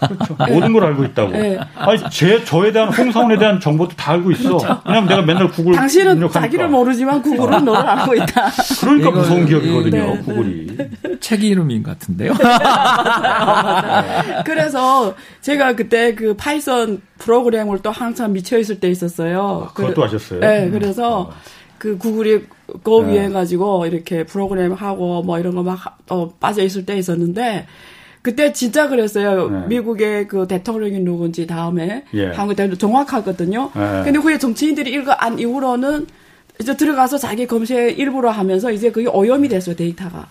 [0.00, 0.36] 그렇죠.
[0.38, 0.52] 네.
[0.52, 1.30] 모든 걸 알고 있다고.
[1.32, 1.58] 네.
[1.76, 4.56] 아니, 제, 저에 대한 홍사훈에 대한 정보도 다 알고 있어.
[4.58, 4.82] 그렇죠.
[4.84, 5.74] 왜냐면 내가 맨날 구글.
[5.74, 6.40] 당신은 입력하니까.
[6.40, 8.50] 자기를 모르지만 구글은 너를 알고 있다.
[8.80, 10.76] 그러니까 무서운 기업이거든요, 네, 구글이.
[11.20, 12.32] 책 이름인 것 같은데요.
[14.44, 19.68] 그래서 제가 그때 그 Python 프로그램을 또 한참 미쳐 있을 때 있었어요.
[19.70, 20.40] 아, 그것도 하셨어요?
[20.40, 21.34] 네, 그래서 음.
[21.82, 22.44] 그 구글이
[22.84, 23.12] 그 네.
[23.12, 27.66] 위해 가지고 이렇게 프로그램 하고 뭐 이런 거 막 어, 빠져 있을 때 있었는데
[28.22, 29.50] 그때 진짜 그랬어요.
[29.50, 29.66] 네.
[29.66, 32.26] 미국의 그 대통령이 누군지 다음에 예.
[32.26, 33.72] 한국 대통령 정확하거든요.
[33.74, 34.02] 네.
[34.04, 36.06] 근데 후에 정치인들이 이거 안 이후로는
[36.60, 40.28] 이제 들어가서 자기 검색 일부러 하면서 이제 그게 오염이 됐어요 데이터가.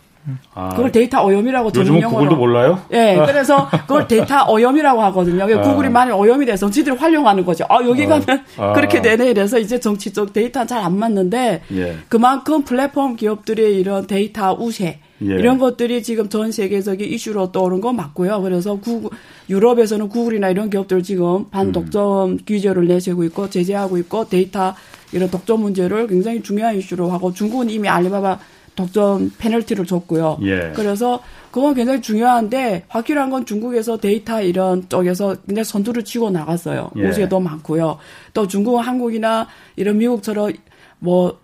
[0.53, 2.79] 아, 그걸 데이터 오염이라고 요즘은 구글도 몰라요?
[2.91, 5.43] 예, 네, 그래서 그걸 데이터 오염이라고 하거든요.
[5.43, 5.61] 아.
[5.61, 7.65] 구글이 많이 오염이 돼서 정치들이 활용하는 거죠.
[7.69, 8.19] 아, 여기 아.
[8.19, 8.73] 가면 아.
[8.73, 11.97] 그렇게 되네 이래서 이제 정치 쪽 데이터는 잘안 맞는데 예.
[12.07, 15.25] 그만큼 플랫폼 기업들의 이런 데이터 우세 예.
[15.25, 18.41] 이런 것들이 지금 전 세계적인 이슈로 떠오른 건 맞고요.
[18.41, 19.09] 그래서 구글,
[19.49, 22.39] 유럽에서는 구글이나 이런 기업들 지금 반독점 음.
[22.45, 24.75] 규제를 내세우고 있고 제재하고 있고 데이터
[25.11, 28.39] 이런 독점 문제를 굉장히 중요한 이슈로 하고 중국은 이미 알리바바
[28.75, 30.39] 독점 페널티를 줬고요.
[30.43, 30.71] 예.
[30.75, 36.91] 그래서 그건 굉장히 중요한데 확실한 건 중국에서 데이터 이런 쪽에서 굉장히 선두를 치고 나갔어요.
[36.97, 37.09] 예.
[37.09, 37.97] 우세도 많고요.
[38.33, 40.53] 또 중국은 한국이나 이런 미국처럼
[40.99, 41.39] 뭐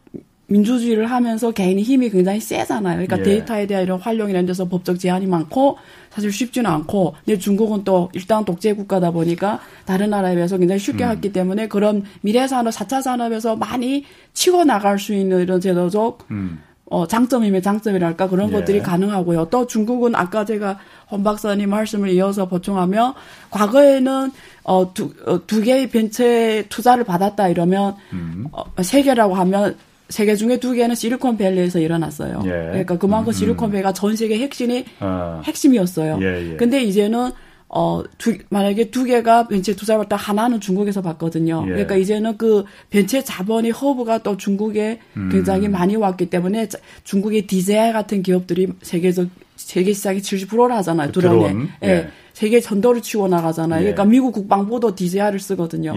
[0.50, 3.06] 민주주의를 하면서 개인의 힘이 굉장히 세잖아요.
[3.06, 3.24] 그러니까 예.
[3.24, 5.78] 데이터에 대한 이런 활용이 이런 데서 법적 제한이 많고
[6.10, 11.04] 사실 쉽지는 않고 근데 중국은 또 일단 독재 국가다 보니까 다른 나라에 비해서 굉장히 쉽게
[11.04, 11.12] 음.
[11.12, 16.62] 했기 때문에 그런 미래 산업, 4차 산업에서 많이 치고 나갈 수 있는 이런 제도적 음.
[16.90, 18.54] 어, 장점이면 장점이랄까 그런 예.
[18.54, 19.48] 것들이 가능하고요.
[19.50, 20.80] 또 중국은 아까 제가
[21.12, 23.14] 헌 박사님 말씀을 이어서 보충하면
[23.52, 24.32] 과거에는
[24.64, 28.48] 어, 두, 어, 두 개의 벤처에 투자를 받았다 이러면 음.
[28.52, 29.76] 어, 세 개라고 하면
[30.10, 32.42] 세계 중에 두 개는 실리콘밸리에서 일어났어요.
[32.46, 32.50] 예.
[32.50, 33.34] 그러니까 그만큼 음.
[33.34, 35.42] 실리콘밸리가 전 세계 핵심이 아.
[35.44, 36.20] 핵심이었어요.
[36.22, 36.56] 예, 예.
[36.56, 37.32] 근데 이제는
[37.70, 41.64] 어, 두, 만약에 두 개가 벤처 투자를 받다 하나는 중국에서 받거든요.
[41.66, 41.72] 예.
[41.72, 45.30] 그러니까 이제는 그 벤처 자본의 허브가 또 중국에 음.
[45.30, 46.68] 굉장히 많이 왔기 때문에
[47.04, 49.28] 중국의 DJI 같은 기업들이 세계적,
[49.58, 51.12] 세계 시장이 70%를 하잖아요.
[51.12, 51.56] 드론에.
[51.84, 51.88] 예.
[51.88, 52.08] 예.
[52.34, 53.82] 세계 선두를 치고 나가잖아요.
[53.82, 53.84] 예.
[53.94, 55.94] 그러니까 미국 국방부도 DJI를 쓰거든요.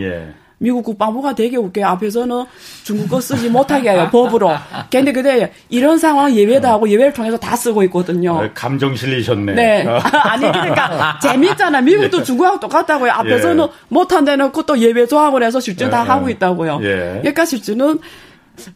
[0.60, 0.64] 예.
[0.64, 1.86] 미국 국방부가 되게 웃겨요.
[1.86, 2.44] 앞에서는
[2.84, 4.08] 중국 거 쓰지 못하게 해요.
[4.12, 4.50] 법으로.
[4.90, 8.38] 근데 그때 이런 상황 예외다 하고 예외를 통해서 다 쓰고 있거든요.
[8.38, 9.54] 아, 감정 실리셨네.
[9.54, 9.86] 네.
[10.24, 11.80] 아니 그러니까 재밌잖아.
[11.80, 12.22] 미국도 예.
[12.22, 13.10] 중국하고 똑같다고요.
[13.10, 13.68] 앞에서는 예.
[13.88, 16.08] 못한다 놓고 또 예외 조합을 해서 실제 다 예.
[16.08, 16.80] 하고 있다고요.
[16.82, 17.18] 예.
[17.20, 17.98] 그러니까 실제는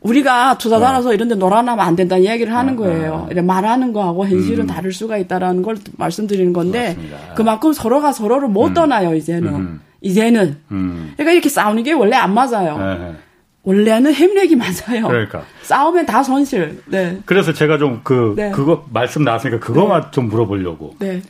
[0.00, 1.16] 우리가 투자 달아서 네.
[1.16, 3.28] 이런 데 놀아나면 안 된다는 이야기를 하는 아, 거예요.
[3.30, 3.42] 아.
[3.42, 4.66] 말하는 거하고 현실은 음.
[4.66, 6.96] 다를 수가 있다라는 걸 말씀드리는 건데.
[7.34, 8.74] 그만큼 서로가 서로를 못 음.
[8.74, 9.54] 떠나요, 이제는.
[9.54, 9.80] 음.
[10.04, 10.58] 이제는.
[10.70, 11.12] 음.
[11.16, 12.78] 그러니까 이렇게 싸우는 게 원래 안 맞아요.
[12.78, 13.14] 네.
[13.62, 15.08] 원래는 햄렉이 맞아요.
[15.08, 15.44] 그러니까.
[15.62, 16.82] 싸우면 다 손실.
[16.86, 17.18] 네.
[17.24, 18.50] 그래서 제가 좀 그, 네.
[18.50, 20.06] 그거 말씀 나왔으니까 그거만 네.
[20.10, 20.96] 좀 물어보려고.
[20.98, 21.22] 네.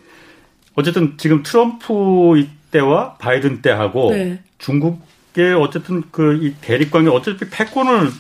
[0.74, 4.40] 어쨌든 지금 트럼프 이때와 바이든 때하고 네.
[4.58, 8.10] 중국의 어쨌든 그 이 대립관계 어차피 패권을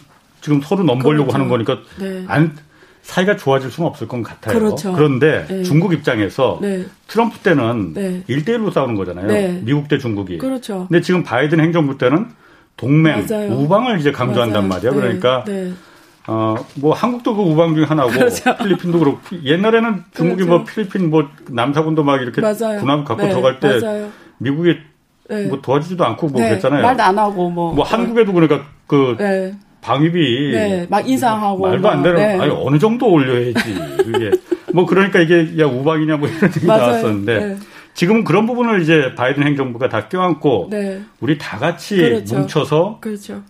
[0.40, 1.34] 지금 서로 넘보려고 그렇죠.
[1.34, 2.24] 하는 거니까 네.
[2.28, 2.56] 안,
[3.04, 4.58] 사이가 좋아질 수는 없을 것 같아요.
[4.58, 4.92] 그렇죠.
[4.92, 5.62] 그런데 네.
[5.62, 6.86] 중국 입장에서 네.
[7.06, 8.22] 트럼프 때는 네.
[8.28, 9.26] 1대1로 싸우는 거잖아요.
[9.26, 9.60] 네.
[9.62, 10.38] 미국 대 중국이.
[10.38, 10.86] 그렇죠.
[10.88, 12.28] 근데 지금 바이든 행정부 때는
[12.76, 13.52] 동맹, 맞아요.
[13.52, 14.82] 우방을 이제 강조한단 맞아요.
[14.82, 14.94] 말이에요.
[14.94, 15.00] 네.
[15.00, 15.72] 그러니까 네.
[16.26, 18.56] 어, 뭐 한국도 그 우방 중에 하나고 그렇죠.
[18.56, 20.64] 필리핀도 그렇고 옛날에는 중국이 뭐 그렇죠.
[20.64, 22.80] 뭐 필리핀 뭐 남사군도 막 이렇게 맞아요.
[22.80, 23.28] 군함 갖고 네.
[23.28, 24.08] 들어갈 때 맞아요.
[24.38, 24.78] 미국이
[25.50, 26.82] 뭐 도와주지도 않고 뭐 그랬잖아요.
[26.82, 27.74] 말도 안 하고 뭐.
[27.74, 29.16] 뭐 한국에도 그러니까 그
[29.84, 32.38] 방위비 네, 막 인상하고 말도 안 되는 네.
[32.40, 34.30] 아니 어느 정도 올려야지 그게
[34.72, 37.56] 뭐 그러니까 이게 야 우방이냐 뭐 이런 얘기 나왔었는데 네.
[37.92, 41.02] 지금은 그런 부분을 이제 바이든 행정부가 다 껴안고 네.
[41.20, 42.38] 우리 다 같이 그렇죠.
[42.38, 43.42] 뭉쳐서 그렇죠.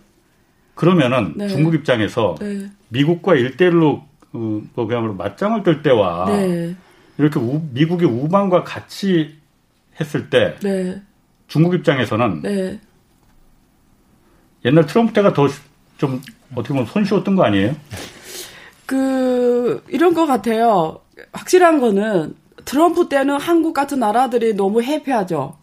[0.73, 1.47] 그러면은 네.
[1.47, 2.67] 중국 입장에서 네.
[2.89, 6.75] 미국과 일대일로 어, 뭐 그야말로 맞짱을 뜰 때와 네.
[7.17, 9.37] 이렇게 우, 미국이 우방과 같이
[10.01, 10.57] 했을 때
[11.47, 12.41] 중국 입장에서는
[14.65, 15.47] 옛날 트럼프 때가 더
[15.97, 16.21] 좀
[16.53, 17.75] 어떻게 보면 손쉬웠던 거 아니에요?
[18.85, 20.99] 그 이런 것 같아요.
[21.33, 25.55] 확실한 거는 트럼프 때는 한국 같은 나라들이 너무 해피하죠.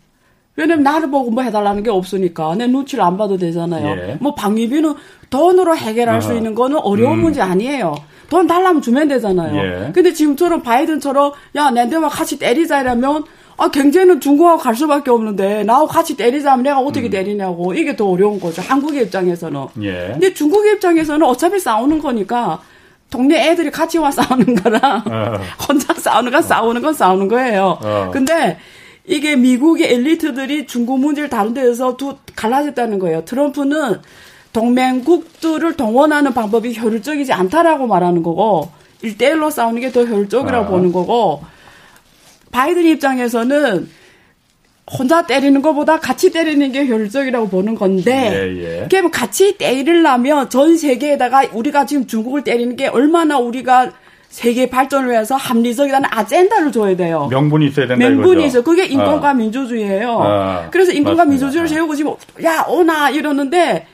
[0.57, 3.88] 왜냐면 나를 보고 뭐 해달라는 게 없으니까 내 눈치를 안 봐도 되잖아요.
[3.88, 4.18] 예.
[4.21, 4.95] 뭐 방위비는
[5.31, 7.23] 돈으로 해결할 아 수 있는 거는 어려운 음.
[7.23, 7.95] 문제 아니에요.
[8.29, 9.57] 돈 달라면 주면 되잖아요.
[9.87, 9.92] 예.
[9.92, 13.25] 근데 지금처럼 바이든처럼 야 내한테와 같이 때리자 이러면
[13.62, 17.11] 아, 경제는 중국하고 갈 수밖에 없는데 나하고 같이 때리자면 내가 어떻게 음.
[17.11, 18.61] 때리냐고 이게 더 어려운 거죠.
[18.61, 19.66] 한국의 입장에서는.
[19.83, 20.09] 예.
[20.14, 22.61] 근데 중국의 입장에서는 어차피 싸우는 거니까
[23.09, 25.40] 동네 애들이 같이 와 싸우는 거랑 어.
[25.68, 26.42] 혼자 싸우는 건 어.
[26.42, 27.79] 싸우는 건 싸우는 거예요.
[27.81, 28.11] 어.
[28.12, 28.59] 근데
[29.07, 33.25] 이게 미국의 엘리트들이 중국 문제를 다룬 데에서 두 갈라졌다는 거예요.
[33.25, 34.01] 트럼프는
[34.53, 38.70] 동맹국들을 동원하는 방법이 효율적이지 않다라고 말하는 거고
[39.03, 40.68] 일대일로 싸우는 게 더 효율적이라고 아.
[40.68, 41.42] 보는 거고
[42.53, 43.88] 바이든 입장에서는
[44.99, 49.01] 혼자 때리는 것보다 같이 때리는 게 효율적이라고 보는 건데, 예, 예.
[49.01, 53.93] 뭐 같이 때리려면 전 세계에다가 우리가 지금 중국을 때리는 게 얼마나 우리가
[54.29, 57.29] 세계 발전을 위해서 합리적이라는 아젠다를 줘야 돼요.
[57.31, 58.62] 명분이 있어야 된다 명분이 있어.
[58.62, 59.35] 그게 인권과 어.
[59.35, 60.11] 민주주의예요.
[60.11, 60.69] 어.
[60.71, 61.45] 그래서 인권과 맞습니다.
[61.45, 63.87] 민주주의를 세우고 지금 야 오나 이러는데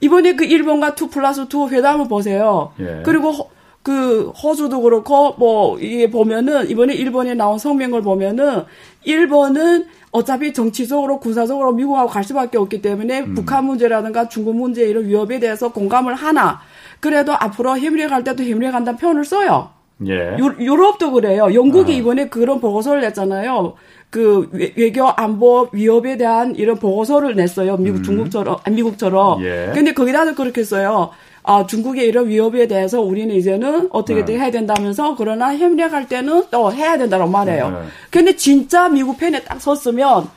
[0.00, 2.72] 이번에 그 일본과 two plus two 회담을 보세요.
[2.80, 3.02] 예.
[3.04, 3.50] 그리고
[3.90, 8.62] 그 호주도 그렇고 뭐 이게 보면은 이번에 일본에 나온 성명을 보면은
[9.02, 13.34] 일본은 어차피 정치적으로 군사적으로 미국하고 갈 수밖에 없기 때문에 음.
[13.34, 16.60] 북한 문제라든가 중국 문제 이런 위협에 대해서 공감을 하나
[17.00, 19.70] 그래도 앞으로 협력할 때도 협력한다는 표현을 써요.
[20.06, 20.36] 예.
[20.38, 21.52] 유, 럽도 그래요.
[21.52, 21.96] 영국이 아.
[21.96, 23.74] 이번에 그런 보고서를 냈잖아요.
[24.08, 27.76] 그 외교 안보 위협에 대한 이런 보고서를 냈어요.
[27.76, 28.02] 미국 음.
[28.04, 29.42] 중국처럼 미국처럼.
[29.42, 29.72] 예.
[29.74, 31.10] 근데 거기다도 그렇게 써요.
[31.42, 34.40] 아, 중국의 이런 위협에 대해서 우리는 이제는 어떻게든 네.
[34.40, 37.70] 해야 된다면서 그러나 협력할 때는 또 해야 된다고 말해요.
[37.70, 37.76] 네.
[38.10, 40.28] 근데 진짜 미국 편에 딱 섰으면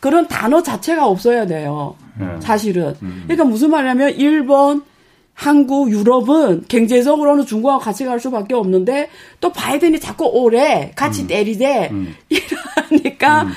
[0.00, 1.96] 그런 단어 자체가 없어야 돼요.
[2.18, 2.26] 네.
[2.40, 2.94] 사실은.
[3.02, 3.22] 음.
[3.24, 4.82] 그러니까 무슨 말이냐면 일본,
[5.34, 11.26] 한국, 유럽은 경제적으로는 중국하고 같이 갈 수밖에 없는데 또 바이든이 자꾸 오래 같이 음.
[11.26, 12.14] 때리재 음.
[12.28, 13.48] 이러니까 음.
[13.48, 13.54] 서,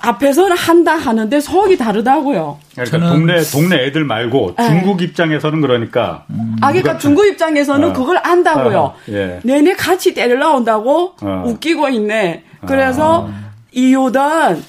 [0.00, 2.58] 앞에서는 한다 하는데 속이 다르다고요.
[2.74, 4.68] 그러니까 동네 동네 애들 말고 네.
[4.68, 6.56] 중국 입장에서는 그러니까 음.
[6.60, 7.92] 아 그러니까 중국 입장에서는 어.
[7.92, 8.78] 그걸 안다고요.
[8.78, 8.94] 어.
[9.10, 9.40] 예.
[9.42, 11.42] 내내 같이 때리러 온다고 어.
[11.46, 12.44] 웃기고 있네.
[12.66, 13.48] 그래서 아.
[13.72, 14.62] 이유는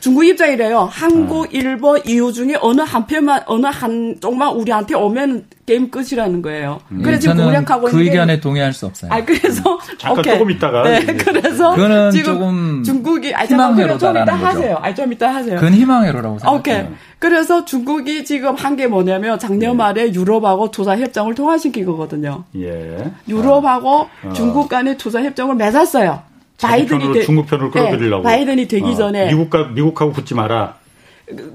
[0.00, 0.88] 중국 입장이래요.
[0.90, 1.48] 한국, 어.
[1.52, 6.80] 일본, 이유 중에 어느 한 편만, 어느 한 쪽만 우리한테 오면 게임 끝이라는 거예요.
[6.92, 7.02] 음.
[7.02, 9.12] 그래서 지금 공략하고 그 의견에 동의할 수 없어요.
[9.12, 9.74] 아, 그래서.
[9.74, 9.78] 음.
[9.98, 10.32] 잠깐 오케이.
[10.34, 10.82] 조금 있다가.
[10.84, 11.74] 네, 그래서.
[11.74, 12.82] 그거는 지금 조금.
[12.84, 14.78] 중국이, 아, 희망회로 좀 이따 하세요.
[14.82, 15.54] 아, 좀 이따 하세요.
[15.56, 16.58] 그건 희망회로라고 생각해요.
[16.84, 16.94] 오케이.
[17.18, 19.76] 그래서 중국이 지금 한 게 뭐냐면 작년 예.
[19.76, 22.44] 말에 유럽하고 투자 협정을 통화시킨 거거든요.
[22.56, 23.10] 예.
[23.26, 24.32] 유럽하고 어.
[24.34, 26.20] 중국 간의 투자 협정을 맺었어요.
[26.60, 28.22] 바이든이 되, 중국 편으로 끌어들이려고.
[28.22, 30.76] 네, 바이든이 되기 어, 전에 미국과 미국하고 붙지 마라.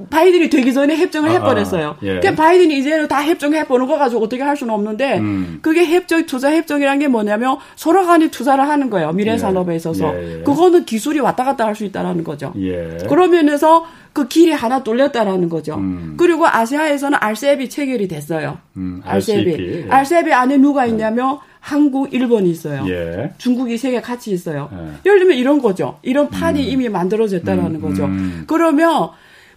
[0.10, 1.88] 바이든이 되기 전에 협정을 아, 해버렸어요.
[1.92, 2.20] 아, 예.
[2.20, 5.60] 그러니까 바이든이 이제는 다 협정해보는 거 가지고 어떻게 할 수는 없는데, 음.
[5.62, 9.14] 그게 협정, 투자 협정이란 게 뭐냐면 서로 간에 투자를 하는 거예요.
[9.14, 9.38] 미래 예.
[9.38, 10.14] 산업에 있어서.
[10.14, 10.44] 예, 예.
[10.44, 12.52] 그거는 기술이 왔다 갔다 할 수 있다라는 거죠.
[12.58, 12.98] 예.
[13.08, 15.76] 그런 면에서 그 길이 하나 뚫렸다라는 거죠.
[15.76, 16.16] 음.
[16.18, 18.58] 그리고 아시아에서는 RCEP이 체결이 됐어요.
[18.76, 19.52] 음, RCEP.
[19.54, 19.86] RCEP.
[19.90, 22.84] RCEP 안에 누가 있냐면, 한국, 일본이 있어요.
[22.90, 23.32] 예.
[23.38, 24.68] 중국이 세 개 같이 있어요.
[24.74, 24.78] 예.
[25.06, 26.00] 예를 들면 이런 거죠.
[26.02, 26.70] 이런 판이 음.
[26.70, 27.82] 이미 만들어졌다라는 음.
[27.82, 28.06] 거죠.
[28.06, 28.44] 음.
[28.48, 29.10] 그러면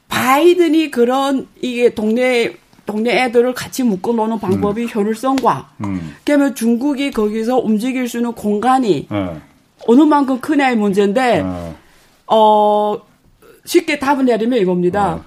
[0.09, 2.53] 바이든이 그런 이게 동네
[2.85, 4.89] 동네 애들을 같이 묶어 놓는 방법이 음.
[4.95, 6.15] 효율성과 음.
[6.25, 9.41] 그러면 중국이 거기서 움직일 수 있는 공간이 어.
[9.89, 11.75] 어느 만큼 크냐의 문제인데 어,
[12.27, 12.99] 어
[13.65, 15.15] 쉽게 답을 내리면 이겁니다.
[15.15, 15.25] 어.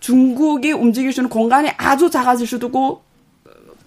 [0.00, 3.02] 중국이 움직일 수 있는 공간이 아주 작아질 수도 있고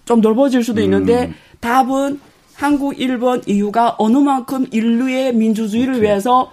[0.06, 1.34] 좀 넓어질 수도 있는데 음.
[1.72, 2.20] 답은
[2.56, 6.02] 한국, 일본, 이유가 어느 만큼 인류의 민주주의를 오케이.
[6.02, 6.52] 위해서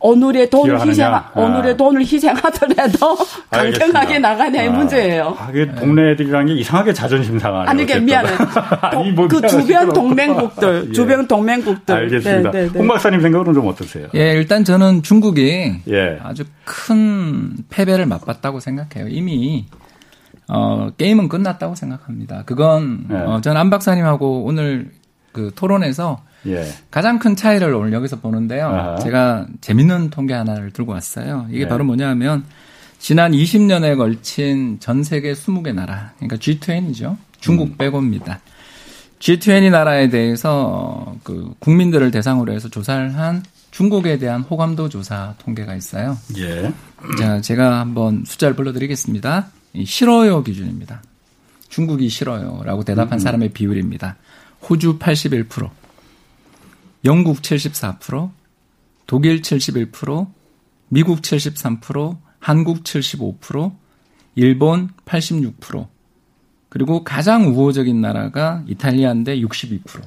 [0.00, 1.76] 오늘의 돈을 희생, 오늘의 아.
[1.76, 3.16] 돈을 희생하더라도
[3.50, 4.72] 강경하게 나가냐의 아.
[4.72, 5.36] 문제예요.
[5.38, 7.68] 아, 게 동네 애들이랑 이상하게 자존심 상하네.
[7.68, 8.30] 아니, 그 미안해.
[8.80, 10.92] 아니, 뭐 그 주변 동맹국들, 예.
[10.92, 11.94] 주변 동맹국들.
[11.94, 12.50] 알겠습니다.
[12.52, 12.78] 네, 네, 네.
[12.78, 14.06] 홍 박사님 생각은 좀 어떠세요?
[14.14, 16.18] 예, 일단 저는 중국이 예.
[16.22, 19.08] 아주 큰 패배를 맛봤다고 생각해요.
[19.08, 19.66] 이미
[20.48, 22.42] 어, 게임은 끝났다고 생각합니다.
[22.44, 23.16] 그건 네.
[23.16, 24.90] 어, 전안 박사님하고 오늘
[25.32, 26.64] 그 토론에서 예.
[26.90, 28.68] 가장 큰 차이를 오늘 여기서 보는데요.
[28.68, 28.96] 아하.
[28.96, 31.46] 제가 재밌는 통계 하나를 들고 왔어요.
[31.50, 31.68] 이게 예.
[31.68, 32.44] 바로 뭐냐면
[32.98, 37.16] 지난 20년에 걸친 전 세계 20개 나라, 그러니까 G20이죠.
[37.40, 37.76] 중국 음.
[37.76, 38.40] 빼고입니다.
[39.20, 46.16] G20 나라에 대해서 그 국민들을 대상으로 해서 조사를 한 중국에 대한 호감도 조사 통계가 있어요.
[46.36, 46.72] 예.
[47.18, 49.48] 자, 제가 한번 숫자를 불러드리겠습니다.
[49.84, 51.02] 싫어요 기준입니다.
[51.68, 53.18] 중국이 싫어요라고 대답한 음.
[53.18, 54.16] 사람의 비율입니다.
[54.68, 55.70] 호주 81%,
[57.04, 58.30] 영국 74%,
[59.06, 60.26] 독일 71%,
[60.88, 63.74] 미국 73%, 한국 75%,
[64.34, 65.86] 일본 86%,
[66.68, 69.82] 그리고 가장 우호적인 나라가 이탈리아인데 62%.
[69.84, 70.06] 그러니까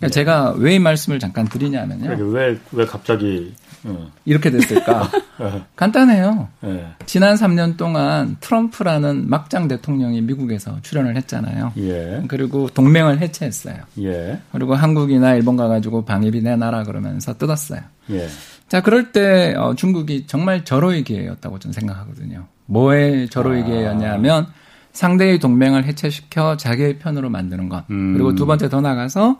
[0.00, 0.08] 네.
[0.08, 2.24] 제가 왜 이 말씀을 잠깐 드리냐면요.
[2.30, 3.52] 왜, 왜 갑자기
[3.88, 4.10] 어.
[4.24, 5.10] 이렇게 됐을까?
[5.38, 5.64] 네.
[5.76, 6.48] 간단해요.
[6.60, 6.86] 네.
[7.06, 11.72] 지난 3년 동안 트럼프라는 막장 대통령이 미국에서 출연을 했잖아요.
[11.78, 12.22] 예.
[12.28, 13.76] 그리고 동맹을 해체했어요.
[14.00, 14.40] 예.
[14.52, 17.80] 그리고 한국이나 일본 가가지고 방위비 내놔라 그러면서 뜯었어요.
[18.10, 18.28] 예.
[18.68, 22.46] 자, 그럴 때 어, 중국이 정말 절호의 기회였다고 저는 생각하거든요.
[22.66, 23.66] 뭐의 절호의 아.
[23.66, 24.46] 기회였냐면
[24.92, 27.84] 상대의 동맹을 해체시켜 자기의 편으로 만드는 것.
[27.90, 28.14] 음.
[28.14, 29.38] 그리고 두 번째 더 나가서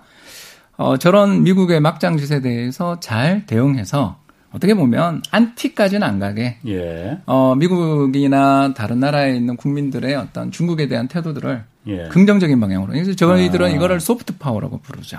[0.76, 4.20] 어, 저런 미국의 막장짓에 대해서 잘 대응해서
[4.52, 7.18] 어떻게 보면 안티까지는 안 가게 예.
[7.26, 12.08] 어, 미국이나 다른 나라에 있는 국민들의 어떤 중국에 대한 태도들을 예.
[12.08, 12.92] 긍정적인 방향으로.
[12.92, 13.68] 그래서 저희들은 아.
[13.70, 15.18] 이거를 soft power라고 부르죠.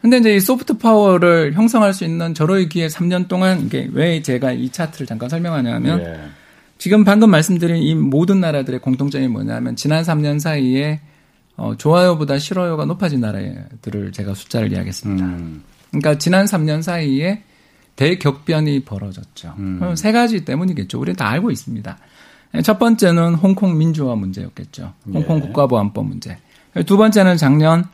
[0.00, 2.34] 근데 이제 이 소프트 파워를 형성할 수 있는
[2.68, 6.20] 기회 3년 동안 이게 왜 제가 이 차트를 잠깐 설명하냐면 예.
[6.78, 11.00] 지금 방금 말씀드린 이 모든 나라들의 공통점이 뭐냐면 지난 3년 사이에
[11.56, 15.24] 어, 좋아요보다 싫어요가 높아진 나라들을 제가 숫자를 이야기했습니다.
[15.24, 15.62] 음.
[15.90, 17.42] 그러니까 지난 3년 사이에
[17.96, 19.54] 대격변이 벌어졌죠.
[19.58, 19.94] 음.
[19.96, 20.98] 세 가지 때문이겠죠.
[20.98, 21.96] 우리는 다 알고 있습니다.
[22.62, 24.92] 첫 번째는 홍콩 민주화 문제였겠죠.
[25.12, 25.40] 홍콩 예.
[25.40, 26.38] 국가보안법 문제.
[26.86, 27.84] 두 번째는 작년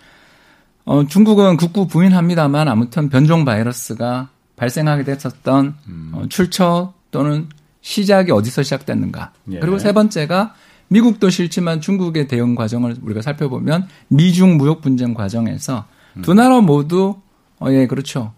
[0.84, 6.12] 어, 중국은 국구 부인합니다만 아무튼 변종 바이러스가 발생하게 됐었던 음.
[6.14, 7.48] 어, 출처 또는
[7.80, 9.32] 시작이 어디서 시작됐는가.
[9.52, 9.60] 예.
[9.60, 10.54] 그리고 세 번째가
[10.88, 15.86] 미국도 싫지만 중국의 대응 과정을 우리가 살펴보면 미중 무역 분쟁 과정에서
[16.16, 16.22] 음.
[16.22, 17.20] 두 나라 모두
[17.60, 18.32] 어, 예, 그렇죠.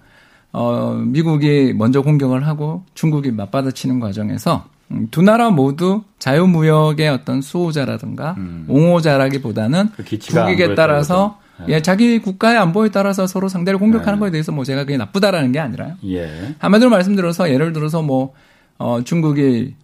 [0.53, 8.34] 어, 미국이 먼저 공격을 하고 중국이 맞받아치는 과정에서 음, 두 나라 모두 자유무역의 어떤 수호자라든가
[8.36, 8.66] 음.
[8.68, 11.38] 옹호자라기보다는 그 국익에 따라서
[11.68, 14.20] 예, 자기 국가의 안보에 따라서 서로 상대를 공격하는 네.
[14.20, 15.94] 거에 대해서 뭐 제가 그게 나쁘다라는 게 아니라요.
[16.07, 16.55] 예.
[16.59, 18.34] 한마디로 말씀드려서 예를 들어서 뭐
[18.78, 19.74] 어, 중국이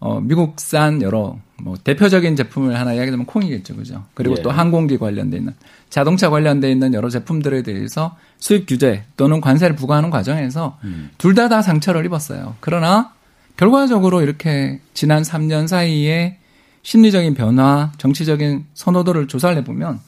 [0.00, 4.04] 어, 미국산 여러 뭐 대표적인 제품을 하나 이야기하면 콩이겠죠, 그죠?
[4.14, 4.42] 그리고 예.
[4.42, 5.54] 또 항공기 관련돼 있는
[5.90, 11.10] 자동차 관련돼 있는 여러 제품들에 대해서 수입 규제 또는 관세를 부과하는 과정에서 음.
[11.18, 12.54] 둘다 다 상처를 입었어요.
[12.60, 13.12] 그러나
[13.56, 16.38] 결과적으로 이렇게 지난 3년 사이에
[16.82, 20.00] 심리적인 변화, 정치적인 선호도를 조사를 해보면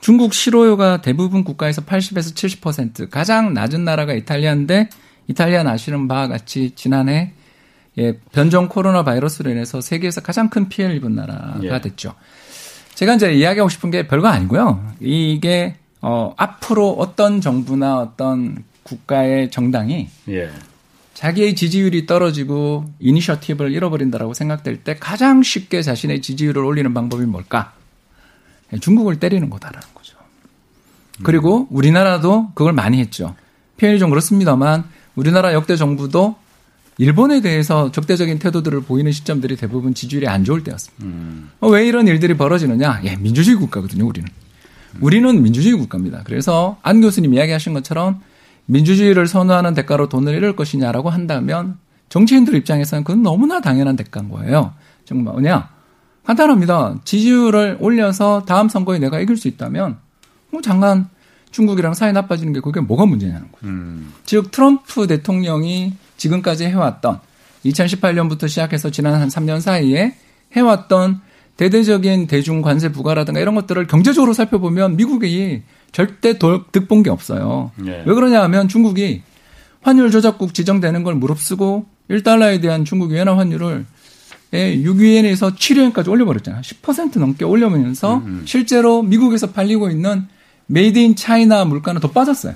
[0.00, 4.88] 중국 실효율가 대부분 국가에서 80에서 70% 가장 낮은 나라가 이탈리아인데
[5.26, 7.32] 이탈리아 아시는 바와 같이 지난해
[7.98, 11.80] 예, 변종 코로나 바이러스로 인해서 세계에서 가장 큰 피해를 입은 나라가 예.
[11.80, 12.14] 됐죠.
[12.94, 14.94] 제가 이제 이야기하고 싶은 게 별거 아니고요.
[15.00, 20.50] 이게 어, 앞으로 어떤 정부나 어떤 국가의 정당이 예.
[21.14, 27.72] 자기의 지지율이 떨어지고 이니셔티브를 잃어버린다라고 생각될 때 가장 쉽게 자신의 지지율을 올리는 방법이 뭘까?
[28.72, 30.16] 예, 중국을 때리는 거다라는 거죠.
[31.24, 33.34] 그리고 우리나라도 그걸 많이 했죠.
[33.78, 34.84] 표현이 좀 그렇습니다만
[35.16, 36.36] 우리나라 역대 정부도
[36.98, 41.04] 일본에 대해서 적대적인 태도들을 보이는 시점들이 대부분 지지율이 안 좋을 때였습니다.
[41.04, 41.50] 음.
[41.60, 43.02] 어, 왜 이런 일들이 벌어지느냐?
[43.04, 44.28] 예, 민주주의 국가거든요, 우리는.
[45.00, 46.22] 우리는 민주주의 국가입니다.
[46.24, 48.20] 그래서 안 교수님 이야기하신 것처럼
[48.66, 51.78] 민주주의를 선호하는 대가로 돈을 잃을 것이냐라고 한다면
[52.08, 54.72] 정치인들 입장에서는 그건 너무나 당연한 대가인 거예요.
[55.04, 55.70] 정말 뭐냐?
[56.24, 56.96] 간단합니다.
[57.04, 59.98] 지지율을 올려서 다음 선거에 내가 이길 수 있다면
[60.50, 61.08] 뭐 잠깐
[61.50, 63.66] 중국이랑 사이 나빠지는 게 그게 뭐가 문제냐는 거죠.
[63.66, 64.12] 음.
[64.24, 67.20] 즉 트럼프 대통령이 지금까지 해왔던
[67.64, 70.14] 2018년부터 시작해서 지난 한 3년 사이에
[70.54, 71.20] 해왔던
[71.56, 77.72] 대대적인 대중 관세 부과라든가 이런 것들을 경제적으로 살펴보면 미국이 절대 득본 게 없어요.
[77.76, 78.02] 네.
[78.06, 79.22] 왜 그러냐 하면 중국이
[79.80, 83.86] 환율 조작국 지정되는 걸 무릅쓰고 1달러에 대한 중국 위안화 환율을
[84.52, 86.62] 6위엔에서 7위엔까지 올려버렸잖아요.
[86.62, 88.42] 10% 넘게 올리면서 음, 음.
[88.44, 90.26] 실제로 미국에서 팔리고 있는
[90.66, 92.54] made in China 물가는 더 빠졌어요.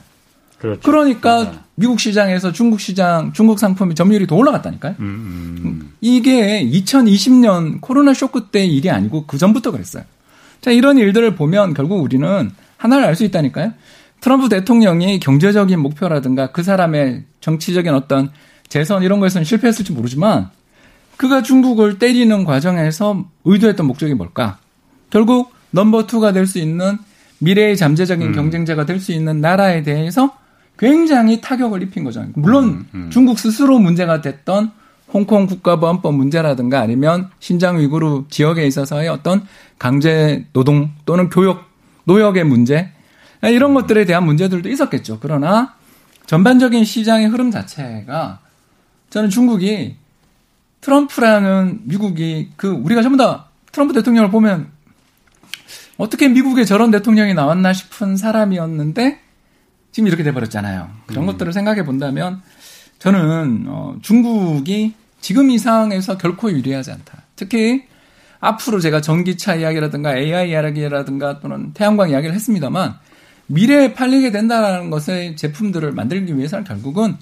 [0.62, 0.80] 그렇죠.
[0.82, 1.64] 그러니까 맞아.
[1.74, 4.94] 미국 시장에서 중국 시장, 중국 상품의 점유율이 더 올라갔다니까요.
[5.00, 5.60] 음, 음.
[5.64, 5.92] 음.
[6.00, 10.04] 이게 2020년 코로나 쇼크 때 일이 아니고 그 전부터 그랬어요.
[10.60, 13.72] 자, 이런 일들을 보면 결국 우리는 하나를 알 수 있다니까요.
[14.20, 18.30] 트럼프 대통령이 경제적인 목표라든가 그 사람의 정치적인 어떤
[18.68, 20.48] 재선 이런 거에서는 실패했을지 모르지만
[21.16, 24.58] 그가 중국을 때리는 과정에서 의도했던 목적이 뭘까?
[25.10, 26.98] 결국 넘버 투가 될 수 있는
[27.40, 28.32] 미래의 잠재적인 음.
[28.32, 30.36] 경쟁자가 될 수 있는 나라에 대해서
[30.78, 32.24] 굉장히 타격을 입힌 거죠.
[32.34, 33.10] 물론 음, 음.
[33.10, 34.72] 중국 스스로 문제가 됐던
[35.12, 39.46] 홍콩 국가보안법 문제라든가 아니면 신장 위구르 지역에 있어서의 어떤
[39.78, 41.60] 강제 노동 또는 교육
[42.04, 42.90] 노역의 문제
[43.42, 45.18] 이런 것들에 대한 문제들도 있었겠죠.
[45.20, 45.74] 그러나
[46.26, 48.40] 전반적인 시장의 흐름 자체가
[49.10, 49.96] 저는 중국이
[50.80, 54.68] 트럼프라는 미국이 그 우리가 전부 다 트럼프 대통령을 보면
[55.96, 59.21] 어떻게 미국에 저런 대통령이 나왔나 싶은 사람이었는데
[59.92, 60.90] 지금 이렇게 돼버렸잖아요.
[61.06, 61.26] 그런 음.
[61.26, 62.42] 것들을 생각해 본다면
[62.98, 67.22] 저는 어, 중국이 지금 이상에서 결코 유리하지 않다.
[67.36, 67.84] 특히
[68.40, 72.94] 앞으로 제가 전기차 이야기라든가 AI 이야기라든가 또는 태양광 이야기를 했습니다만
[73.46, 77.16] 미래에 팔리게 된다는 것의 제품들을 만들기 위해서는 결국은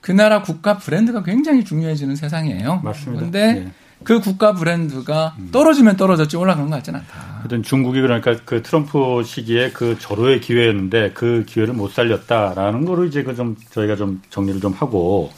[0.00, 2.80] 그 나라 국가 브랜드가 굉장히 중요해지는 세상이에요.
[2.84, 3.18] 맞습니다.
[3.18, 3.70] 그런데 예.
[4.04, 5.48] 그 국가 브랜드가 음.
[5.52, 7.38] 떨어지면 떨어졌지 올라가는 것 같지는 않다.
[7.40, 13.22] 하여튼 중국이 그러니까 그 트럼프 시기에 그 절호의 기회였는데 그 기회를 못 살렸다라는 거를 이제
[13.22, 15.32] 그 좀 저희가 좀 정리를 좀 하고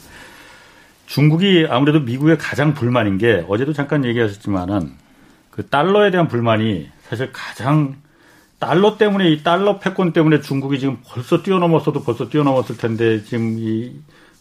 [1.05, 4.93] 중국이 아무래도 미국의 가장 불만인 게 어제도 잠깐 얘기하셨지만은
[5.49, 7.95] 그 달러에 대한 불만이 사실 가장
[8.59, 13.91] 달러 때문에 이 달러 패권 때문에 중국이 지금 벌써 뛰어넘었어도 벌써 뛰어넘었을 텐데 지금 이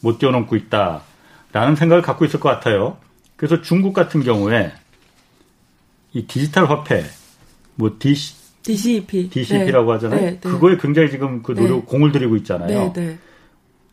[0.02, 2.96] 못 뛰어넘고 있다라는 생각을 갖고 있을 것 같아요.
[3.40, 4.70] 그래서 중국 같은 경우에
[6.12, 7.04] 이 디지털 화폐
[7.74, 9.92] 뭐 DC, DCP DCP라고 네.
[9.92, 10.20] 하잖아요.
[10.20, 10.40] 네, 네.
[10.40, 11.82] 그거에 굉장히 지금 그 노력 네.
[11.86, 12.92] 공을 들이고 있잖아요.
[12.92, 13.18] 네, 네.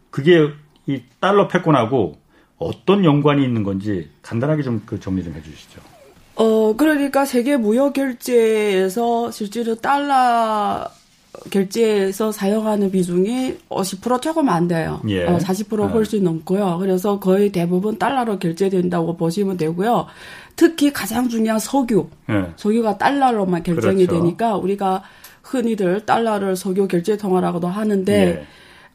[0.09, 0.49] 그게
[0.85, 2.17] 이 달러 패권하고
[2.57, 5.79] 어떤 연관이 있는 건지 간단하게 좀 그 정리 좀 해주시죠.
[6.35, 10.89] 어 그러니까 세계 무역 결제에서 실제로 달러
[11.49, 15.01] 결제에서 사용하는 비중이 10% 조금 안 돼요.
[15.07, 15.25] 예.
[15.25, 16.77] 어, 40% 훨씬 넘고요.
[16.79, 20.07] 그래서 거의 대부분 달러로 결제된다고 보시면 되고요.
[20.55, 22.07] 특히 가장 중요한 석유.
[22.29, 22.47] 예.
[22.55, 24.21] 석유가 달러로만 결정이 그렇죠.
[24.21, 25.03] 되니까 우리가
[25.43, 28.45] 흔히들 달러를 석유 결제 통화라고도 하는데 예.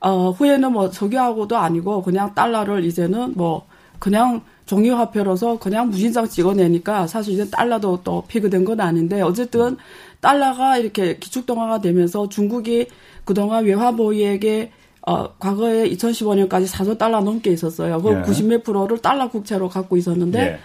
[0.01, 3.67] 어, 후에는 뭐 석유하고도 아니고 그냥 달러를 이제는 뭐
[3.99, 9.77] 그냥 종이화폐로서 그냥 무신장 찍어내니까 사실 이제 달러도 또 피그된 건 아닌데 어쨌든
[10.23, 12.87] 달러가 이렇게 기축동화가 되면서 중국이
[13.25, 14.71] 그동안 외화보유액에
[15.05, 18.01] 어, 과거에 2015년까지 4조 달러 넘게 있었어요.
[18.01, 18.23] 그 예.
[18.23, 20.59] 90몇 프로를 달러 국채로 갖고 있었는데 예.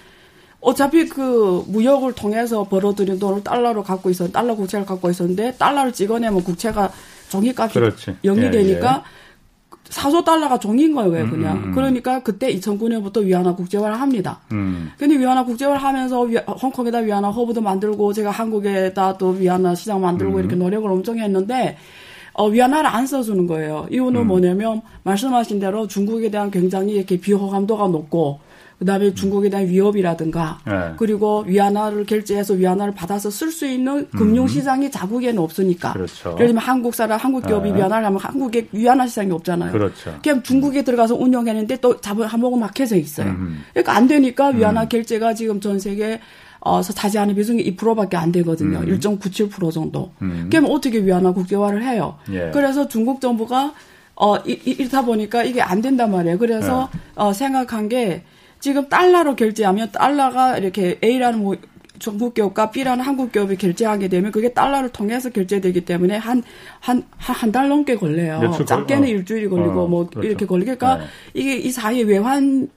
[0.61, 6.43] 어차피 그 무역을 통해서 벌어들인 돈을 달러로 갖고 있었, 달러 국채를 갖고 있었는데 달러를 찍어내면
[6.43, 6.91] 국채가
[7.29, 7.79] 종이값이
[8.23, 9.26] 영이 예, 되니까 예.
[9.89, 11.57] 4조 달러가 종인 거예요, 음, 그냥.
[11.57, 11.71] 음, 음.
[11.73, 14.39] 그러니까 그때 2009년부터 위안화 국제화를 합니다.
[14.51, 14.91] 음.
[14.97, 20.35] 근데 위안화 국제화를 하면서 위, 홍콩에다 위안화 허브도 만들고 제가 한국에다 또 위안화 시장 만들고
[20.35, 20.39] 음.
[20.39, 21.77] 이렇게 노력을 엄청 했는데
[22.33, 23.87] 어, 위안화를 안 써주는 거예요.
[23.91, 24.27] 이유는 음.
[24.27, 28.39] 뭐냐면 말씀하신 대로 중국에 대한 굉장히 이렇게 비호감도가 높고
[28.79, 30.93] 그다음에 중국에 대한 위협이라든가 네.
[30.97, 35.93] 그리고 위안화를 결제해서 위안화를 받아서 쓸 수 있는 금융 시장이 자국에는 없으니까.
[35.93, 36.29] 그렇죠.
[36.35, 37.77] 예를 들면 한국 사람 한국 기업이 네.
[37.77, 39.71] 위안화를 하면 한국에 위안화 시장이 없잖아요.
[39.71, 40.19] 그렇죠.
[40.21, 43.29] 그냥 중국에 들어가서 운영했는데 또 자본 한목은 막혀져 있어요.
[43.29, 43.63] 음.
[43.73, 44.89] 그러니까 안 되니까 위안화 음.
[44.89, 46.19] 결제가 지금 전 세계
[46.59, 48.79] 어, 차지하는 비중이 2%밖에 안 되거든요.
[48.79, 48.99] 음.
[48.99, 50.11] 1.97% 정도.
[50.21, 50.49] 음.
[50.51, 52.17] 그럼 어떻게 위안화 국제화를 해요?
[52.29, 52.51] 예.
[52.53, 53.73] 그래서 중국 정부가
[54.15, 56.37] 어, 이, 이렇다 보니까 이게 안 된단 말이에요.
[56.37, 56.99] 그래서 예.
[57.15, 58.23] 어, 생각한 게
[58.59, 61.55] 지금 달러로 결제하면 달러가 이렇게 A라는 뭐
[61.99, 66.43] 중국 기업과 B라는 한국 기업이 결제하게 되면 그게 달러를 통해서 결제되기 때문에 한
[66.81, 68.51] 한 한 달 넘게 걸려요.
[68.65, 69.07] 작게는 어.
[69.07, 70.27] 일주일이 걸리고 어, 뭐 그렇죠.
[70.27, 71.03] 이렇게 걸리니까 네.
[71.33, 72.69] 이게 이 사이에 외환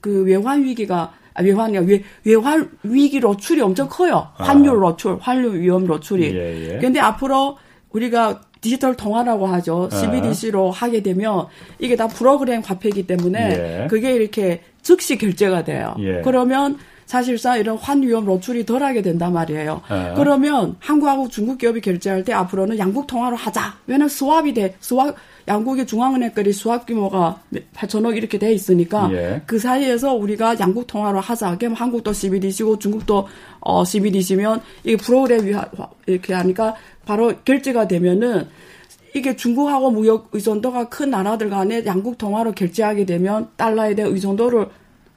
[0.00, 4.28] 그 외환 위기가 아, 외환이 외, 외환 위기 로출이 엄청 커요.
[4.34, 5.18] 환율 로출, 아.
[5.20, 6.34] 환율 위험 로출이.
[6.34, 6.78] 예, 예.
[6.78, 7.58] 근데 앞으로
[7.90, 9.88] 우리가 디지털 통화라고 하죠.
[9.92, 10.72] CBDC로 아.
[10.72, 11.46] 하게 되면
[11.78, 13.86] 이게 다 프로그램 화폐이기 때문에 예.
[13.88, 15.94] 그게 이렇게 즉시 결제가 돼요.
[16.00, 16.22] 예.
[16.24, 19.82] 그러면 사실상 이런 환 위험 노출이 덜하게 된단 말이에요.
[19.90, 20.14] 예.
[20.16, 23.76] 그러면 한국하고 중국 기업이 결제할 때 앞으로는 양국 통화로 하자.
[23.86, 24.74] 왜냐면 수합이 돼.
[24.80, 25.14] 수합
[25.48, 27.40] 양국의 중앙은행끼리 수합 규모가
[27.74, 29.42] 8천억 이렇게 돼 있으니까 예.
[29.46, 31.56] 그 사이에서 우리가 양국 통화로 하자.
[31.58, 33.28] 그럼 한국도 CBDC고 중국도
[33.60, 35.46] 어 CBDC면 이게 프로그램
[36.06, 36.74] 이렇게 하니까
[37.04, 38.48] 바로 결제가 되면은
[39.14, 44.68] 이게 중국하고 무역 의존도가 큰 나라들 간에 양국 통화로 결제하게 되면 달러에 대한 의존도를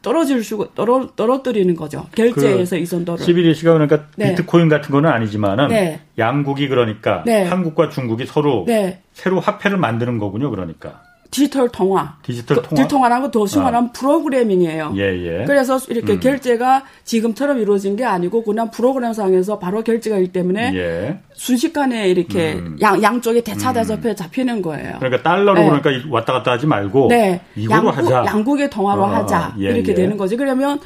[0.01, 2.07] 떨어질 수 떨어 떨어뜨리는 거죠.
[2.15, 3.25] 결제에서 그 의존도를.
[3.25, 4.29] CBDC가 그러니까 네.
[4.29, 5.99] 비트코인 같은 거는 아니지만은 네.
[6.17, 7.43] 양국이 그러니까 네.
[7.43, 9.01] 한국과 중국이 서로 네.
[9.13, 10.49] 새로 화폐를 만드는 거군요.
[10.49, 11.03] 그러니까.
[11.31, 12.15] 디지털 통화.
[12.23, 12.69] 디지털 통화.
[12.69, 13.91] 디지털 통화라는 더 쉬운 말하면 아.
[13.93, 14.93] 프로그래밍이에요.
[14.97, 15.45] 예, 예.
[15.45, 16.19] 그래서 이렇게 음.
[16.19, 21.19] 결제가 지금처럼 이루어진 게 아니고 그냥 프로그램상에서 바로 결제가 있기 때문에 예.
[21.33, 22.77] 순식간에 이렇게 음.
[22.81, 24.15] 양, 양쪽에 대차대접해 음.
[24.15, 24.95] 잡히는 거예요.
[24.99, 25.81] 그러니까 달러로 네.
[25.81, 27.41] 그러니까 왔다 갔다 하지 말고 네.
[27.69, 28.25] 양국, 하자.
[28.25, 29.55] 양국의 통화로 어, 하자.
[29.59, 29.95] 예, 이렇게 예.
[29.95, 30.35] 되는 거지.
[30.35, 30.79] 그러면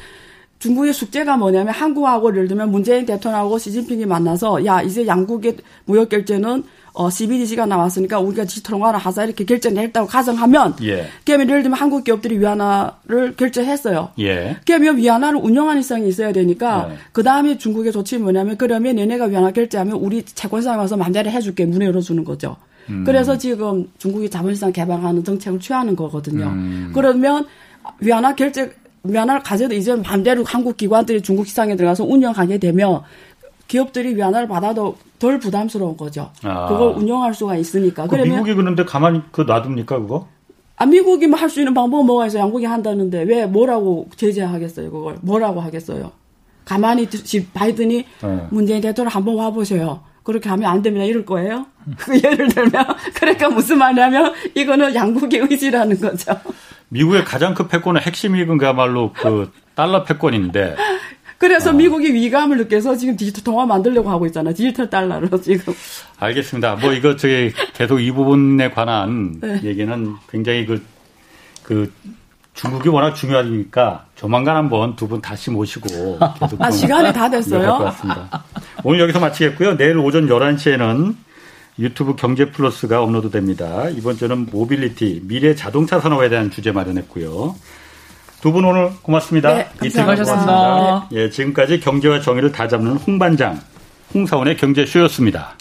[0.58, 6.64] 중국의 숙제가 뭐냐면 한국하고 예를 들면 문재인 대통령하고 시진핑이 만나서 야 이제 양국의 무역 결제는
[6.94, 11.08] 어, CBDC가 나왔으니까 우리가 디지털 통화를 하자 이렇게 결정을 했다고 가정하면 예.
[11.24, 14.10] 그러면 예를 들면 한국 기업들이 위안화를 결제했어요.
[14.20, 14.56] 예.
[14.64, 16.96] 그러면 위안화를 운영하는 이상이 있어야 되니까 예.
[17.10, 21.88] 그 다음에 중국의 조치는 뭐냐면 그러면 얘네가 위안화 결제하면 우리 채권사에 와서 만대를 해줄게 문을
[21.88, 22.56] 열어주는 거죠.
[22.88, 23.02] 음.
[23.04, 26.46] 그래서 지금 중국이 자본시장 개방하는 정책을 취하는 거거든요.
[26.46, 26.92] 음.
[26.94, 27.46] 그러면
[27.98, 28.72] 위안화 결제
[29.02, 33.02] 위안화를 가져도 이제 반대로 한국 기관들이 중국 시장에 들어가서 운영하게 되면
[33.68, 36.30] 기업들이 위안화를 받아도 덜 부담스러운 거죠.
[36.42, 36.66] 아.
[36.68, 38.06] 그걸 운영할 수가 있으니까.
[38.06, 40.28] 그러면 미국이 그런데 가만히 그 놔둡니까 그거?
[40.76, 42.42] 아 미국이 뭐 할 수 있는 방법은 뭐가 있어요?
[42.42, 44.90] 양국이 한다는데 왜 뭐라고 제재하겠어요?
[44.90, 46.12] 그걸 뭐라고 하겠어요?
[46.64, 47.08] 가만히
[47.52, 48.46] 바이든이 네.
[48.50, 50.00] 문재인 대통령 한번 와보세요.
[50.24, 51.04] 그렇게 하면 안 됩니다.
[51.04, 51.66] 이럴 거예요.
[51.98, 52.72] 그 예를 들면
[53.14, 56.32] 그러니까 무슨 말이냐면 이거는 양국의 의지라는 거죠.
[56.88, 60.76] 미국의 가장 큰 패권은 핵심이 그야말로 그 달러 패권인데
[61.38, 61.72] 그래서 어.
[61.72, 64.54] 미국이 위기감을 느껴서 지금 디지털 통화 만들려고 하고 있잖아요.
[64.54, 65.74] 디지털 달러로 지금.
[66.18, 66.76] 알겠습니다.
[66.76, 69.60] 뭐 이거 저기 계속 이 부분에 관한 네.
[69.64, 70.82] 얘기는 굉장히 그,
[71.62, 71.92] 그
[72.54, 77.92] 중국이 워낙 중요하니까 조만간 한번 두 분 다시 모시고 계속 아 시간이 다 됐어요.
[78.84, 79.76] 오늘 여기서 마치겠고요.
[79.76, 81.14] 내일 오전 11시에는
[81.80, 83.88] 유튜브 경제 플러스가 업로드 됩니다.
[83.90, 87.56] 이번 주는 모빌리티 미래 자동차 산업에 대한 주제 마련했고요.
[88.44, 89.54] 두 분 오늘 고맙습니다.
[89.54, 91.08] 네, 감사하셨습니다.
[91.12, 93.58] 예, 지금까지 경제와 정의를 다 잡는 홍반장,
[94.12, 95.54] 홍사원의 경제쇼였습니다.